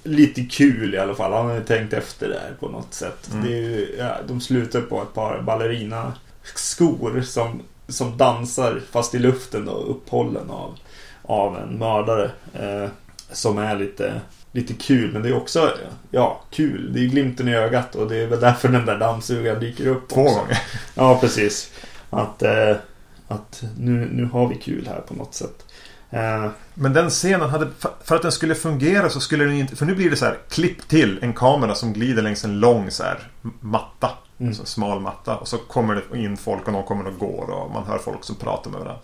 [0.03, 1.33] lite kul i alla fall.
[1.33, 3.29] Han har tänkt efter där på något sätt.
[3.33, 3.49] Mm.
[3.49, 6.13] Ju, ja, de slutar på ett par ballerina
[6.55, 10.79] skor som, som dansar fast i luften och upphållen av,
[11.21, 12.31] av en mördare.
[12.53, 12.89] Eh,
[13.31, 14.21] som är lite,
[14.51, 15.13] lite kul.
[15.13, 15.71] Men det är också
[16.11, 16.93] ja, kul.
[16.93, 20.09] Det är glimten i ögat och det är väl därför den där dammsugaren dyker upp
[20.09, 20.61] Två gånger.
[20.95, 21.71] Ja, precis.
[22.09, 22.75] Att, eh,
[23.27, 25.65] att nu, nu har vi kul här på något sätt.
[26.13, 27.67] Eh, Men den scenen hade,
[28.03, 30.37] för- att den skulle fungera så skulle den inte, för nu blir det så här
[30.49, 33.27] klipp till en kamera som glider längs en lång så här
[33.59, 34.09] matta.
[34.39, 34.53] Mm.
[34.53, 35.35] Så smal matta.
[35.35, 38.23] Och så kommer det in folk och någon kommer och går och man hör folk
[38.23, 39.01] som pratar med varandra.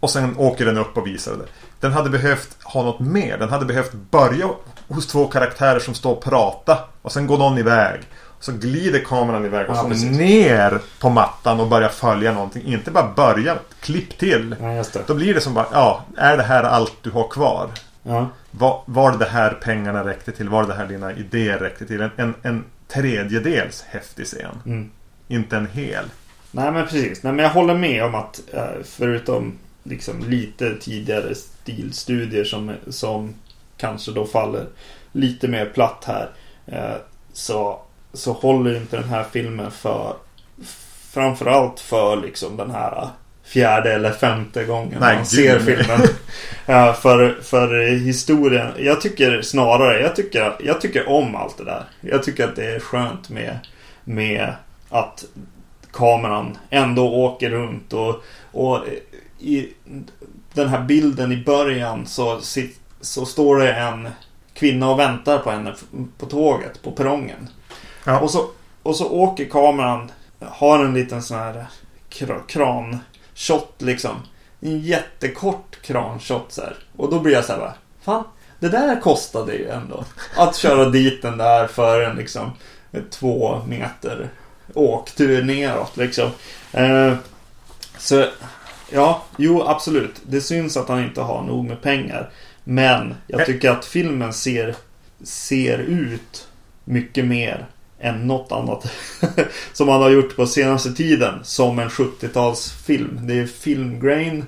[0.00, 1.46] Och sen åker den upp och visar det.
[1.80, 3.38] Den hade behövt ha något mer.
[3.38, 4.48] Den hade behövt börja
[4.88, 6.78] hos två karaktärer som står och pratar.
[7.02, 8.00] Och sen går någon iväg.
[8.40, 10.18] Så glider kameran iväg och Ja, så precis.
[10.18, 12.62] ner på mattan och börjar följa någonting.
[12.66, 14.56] Inte bara börja, klipp till.
[14.60, 14.84] Ja.
[15.06, 17.70] Då blir det som bara, ja, är det här allt du har kvar?
[18.02, 18.28] Ja.
[18.50, 20.48] Var, var det här pengarna räckte till?
[20.48, 22.00] Var det här dina idéer räckte till?
[22.00, 24.62] En, en, en tredjedels häftig scen.
[24.66, 24.90] Mm.
[25.28, 26.04] Inte en hel.
[26.50, 27.22] Nej men precis.
[27.22, 33.34] Nej, men jag håller med om att eh, förutom liksom lite tidigare stilstudier som, som
[33.76, 34.66] kanske då faller
[35.12, 36.30] lite mer platt här.
[36.66, 36.96] Eh,
[37.32, 37.80] så,
[38.12, 40.14] så håller inte den här filmen för
[41.10, 43.08] framförallt för liksom den här
[43.44, 46.00] fjärde eller femte gången Nej, man ser filmen.
[46.66, 48.68] Ja, för, för historien.
[48.78, 51.84] Jag tycker snarare, jag tycker, jag tycker om allt det där.
[52.00, 53.58] Jag tycker att det är skönt med,
[54.04, 54.54] med
[54.88, 55.24] att
[55.92, 58.84] kameran ändå åker runt och, och
[59.38, 59.68] i
[60.54, 62.40] den här bilden i början så,
[63.00, 64.08] så står det en
[64.54, 65.74] kvinna och väntar på henne
[66.18, 67.48] på tåget, på perrongen.
[68.10, 68.20] Ja.
[68.20, 68.50] Och, så,
[68.82, 71.66] och så åker kameran, har en liten sån här
[72.10, 74.16] kra- kran-shot liksom.
[74.60, 76.76] En jättekort kran-shot så här.
[76.96, 78.24] Och då blir jag så här bara, fan,
[78.58, 80.04] det där kostade ju ändå.
[80.36, 82.50] Att köra dit den där för en liksom
[83.10, 84.28] två meter
[84.74, 86.30] åktur neråt liksom.
[86.72, 87.14] Eh,
[87.98, 88.26] så
[88.90, 90.20] ja, jo absolut.
[90.26, 92.30] Det syns att han inte har nog med pengar.
[92.64, 94.74] Men jag tycker att filmen ser,
[95.22, 96.48] ser ut
[96.84, 97.66] mycket mer
[98.00, 98.90] än något annat
[99.72, 103.18] som han har gjort på senaste tiden som en 70-talsfilm.
[103.26, 104.44] Det är filmgrain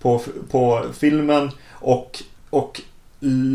[0.00, 0.20] på,
[0.50, 2.80] på filmen och, och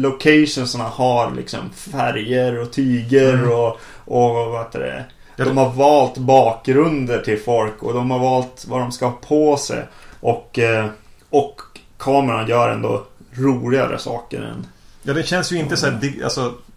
[0.01, 3.51] locationsarna har liksom färger och tyger Mm.
[3.51, 5.05] och, och vad heter det?
[5.37, 9.17] De det- har valt bakgrunder till folk och de har valt vad de ska ha
[9.27, 9.83] på sig.
[10.19, 10.85] Och, eh,
[11.29, 11.61] och
[11.97, 14.67] kameran gör ändå roligare saker än...
[15.03, 16.21] Ja, den känns ju inte så här, dig-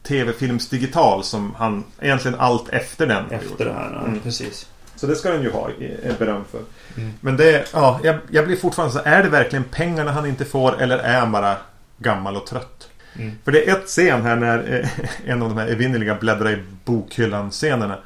[0.03, 3.43] alltså, tv-filmsdigital som han egentligen allt efter den har gjort.
[3.53, 3.91] Efter det här.
[3.95, 4.21] Ja, Mm.
[4.21, 4.67] Precis.
[4.97, 5.69] Så det ska den ju ha
[6.19, 6.61] beröm för.
[6.97, 7.13] Mm.
[7.21, 10.83] Men det, ja, jag, jag blir fortfarande så är det verkligen pengarna han inte får
[10.83, 11.57] eller är han bara
[11.99, 12.89] gammal och trött?
[13.19, 13.33] Mm.
[13.45, 14.89] För det är ett scen här när eh,
[15.31, 17.99] en av de här evinnerliga bläddra i bokhyllan-scenerna.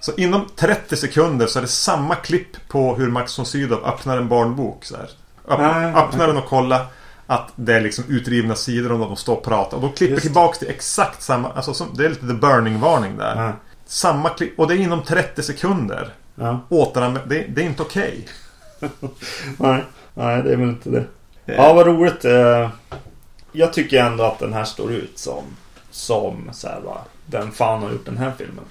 [0.00, 4.16] Så inom 30 sekunder så är det samma klipp på hur Max von Sydow öppnar
[4.16, 4.84] en barnbok.
[4.84, 5.10] Så här.
[5.48, 6.86] Öpp, Ah, öppnar den och kollar
[7.34, 9.76] att det är liksom utrivna sidor om de står och pratar.
[9.76, 13.42] Och då klipper tillbaks till exakt samma, alltså som, det är lite the burning-varning där.
[13.44, 13.52] Ja.
[13.86, 16.08] Samma klipp, och det är inom 30 sekunder.
[16.34, 16.60] Ja.
[16.68, 18.26] Återanvänd, det, det är inte okej.
[19.58, 21.04] Nej, nej, det är väl inte det.
[21.44, 22.24] Ja, vad roligt.
[22.24, 22.68] Eh,
[23.52, 25.44] Jag tycker ändå att den här står ut som,
[25.90, 28.64] som så här, va, vem fan har gjort den här filmen?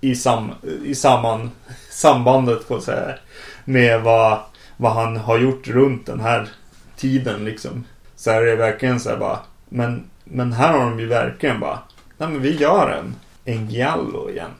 [0.00, 0.50] I, sam,
[0.84, 1.50] i samman,
[1.90, 3.20] sambandet på så här,
[3.64, 4.38] med vad,
[4.76, 6.48] vad han har gjort runt den här
[6.96, 7.84] tiden liksom.
[8.18, 9.38] Så är det verkligen så här bara,
[9.68, 11.78] men, men här har de ju verkligen bara,
[12.16, 13.14] nej men vi gör en,
[13.44, 14.50] en Giallo igen.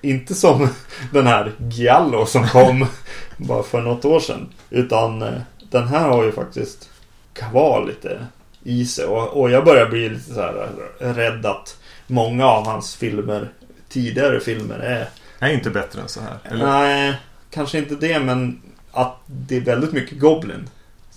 [0.00, 0.68] Inte som
[1.12, 2.86] den här Giallo som kom
[3.36, 4.48] bara för något år sedan.
[4.70, 5.40] Utan eh,
[5.70, 6.90] den här har ju faktiskt
[7.32, 8.26] kvar lite
[8.62, 9.04] i sig.
[9.04, 13.48] Och, och jag börjar bli lite så här rädd att många av hans filmer,
[13.88, 15.08] tidigare filmer, är...
[15.38, 16.38] Är inte bättre än så här.
[16.44, 16.66] Eller?
[16.66, 17.14] Nej,
[17.50, 18.62] kanske inte det, men
[18.92, 20.68] att det är väldigt mycket Goblin.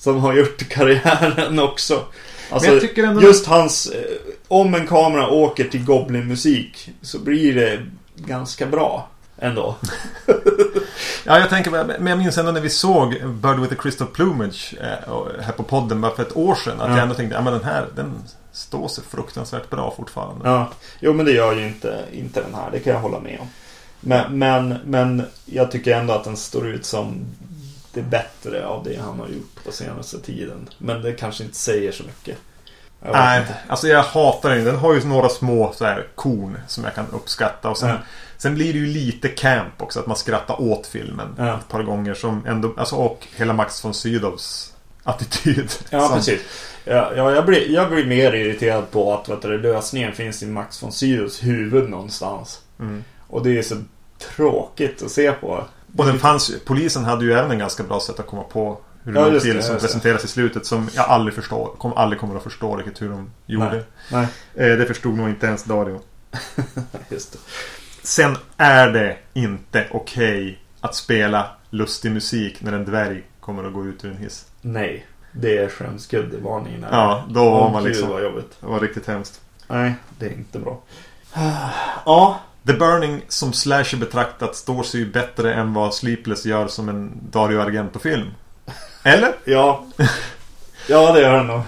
[0.01, 2.03] Som har gjort karriären också.
[2.51, 3.87] Alltså, jag tycker ändå- just hans...
[3.87, 4.01] eh,
[4.47, 7.85] Om en kamera åker till Goblin-musik så blir det
[8.15, 9.75] ganska bra ändå.
[11.25, 14.73] Ja, jag tänker, men jag minns ändå när vi såg Bird with a Crystal Plumage
[14.81, 16.81] eh, här på podden bara för ett år sedan.
[16.81, 16.93] Att Ja.
[16.95, 18.13] jag ändå tänkte, ja men den här, den
[18.51, 20.49] står sig fruktansvärt bra fortfarande.
[20.49, 22.69] Ja, jo men det gör ju inte, inte den här.
[22.71, 23.47] Det kan jag hålla med om.
[23.99, 27.25] Men, men, men jag tycker ändå att den står ut som
[27.93, 30.69] det bättre av det han har gjort på senaste tiden.
[30.77, 32.37] Men det kanske inte säger så mycket.
[33.11, 33.53] Nej, inte.
[33.67, 34.65] alltså jag hatar den.
[34.65, 37.69] Den har ju några små så här korn som jag kan uppskatta.
[37.69, 37.95] Och sen, Ja.
[38.37, 39.99] sen blir det ju lite camp också.
[39.99, 41.57] Att man skrattar åt filmen Ja.
[41.59, 42.13] ett par gånger.
[42.13, 44.73] Som ändå, alltså, och hela Max von Sydows
[45.03, 45.71] attityd.
[45.89, 46.41] Ja, som, precis.
[46.85, 50.45] Ja, ja, jag, blir, jag blir mer irriterad på att vet du, lösningen finns i
[50.45, 52.61] Max von Sydows huvud någonstans.
[52.79, 53.03] Mm.
[53.27, 53.75] Och det är så
[54.35, 55.63] tråkigt att se på.
[55.97, 58.77] Och den fanns ju, polisen hade ju även en ganska bra sätt att komma på
[59.03, 60.65] hur det Ja, låg till det, som presenteras i slutet.
[60.65, 63.83] Som jag aldrig förstår, kom, aldrig kommer att förstå riktigt hur de gjorde.
[64.11, 66.01] Nej, Eh, det förstod nog inte ens Dario.
[67.09, 67.39] just det.
[68.03, 73.85] Sen är det inte okej att spela lustig musik när en dvärg kommer att gå
[73.85, 74.45] ut ur en hiss.
[74.61, 76.85] Nej, det är skämskuddevarningen.
[76.91, 78.09] Ja, då var Åh, man gud, liksom...
[78.09, 78.57] vad jobbigt.
[78.59, 79.41] Det var riktigt hemskt.
[79.67, 80.81] Nej, det är inte bra.
[82.05, 86.89] Ja, The Burning som slasher betraktat står sig ju bättre än vad Sleepless gör som
[86.89, 88.27] en Dario Argento-film.
[89.03, 89.33] Eller?
[89.45, 89.85] ja.
[90.87, 91.61] Ja, det gör den nog.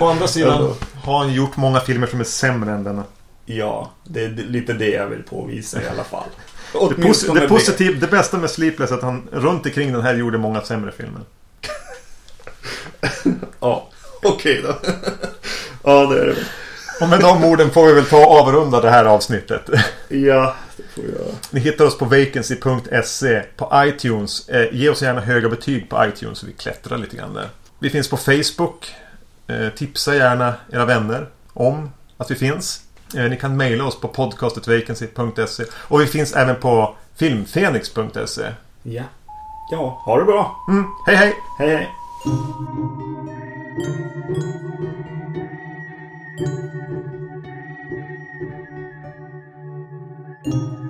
[0.00, 3.04] Å andra sidan har han gjort många filmer som är sämre än denna.
[3.46, 6.28] Ja, det är lite det jag vill påvisa i alla fall.
[6.72, 10.14] Det, posi- det, positiv, det bästa med Sleepless är att han runt omkring den här
[10.14, 11.20] gjorde många sämre filmer.
[13.60, 13.88] Ja,
[14.22, 14.74] okej då.
[15.82, 16.36] ja, det är det.
[17.00, 19.70] Och med de orden får vi väl ta och avrunda det här avsnittet.
[20.08, 21.34] Ja, det får vi göra.
[21.50, 24.48] Ni hittar oss på vacancy.se på iTunes.
[24.48, 27.48] Eh, ge oss gärna höga betyg på iTunes så vi klättrar lite grann där.
[27.78, 28.94] Vi finns på Facebook.
[29.46, 32.80] Eh, tipsa gärna era vänner om att vi finns.
[33.16, 38.42] Eh, ni kan mejla oss på podcastetvacancy.se och vi finns även på filmfenix.se.
[38.82, 39.02] Ja.
[39.70, 40.56] Ja, ha det bra.
[40.68, 40.84] Mm.
[41.06, 41.34] Hej, hej.
[41.58, 41.88] Hej, hej.
[46.36, 46.73] Thank you.
[50.44, 50.83] thank you.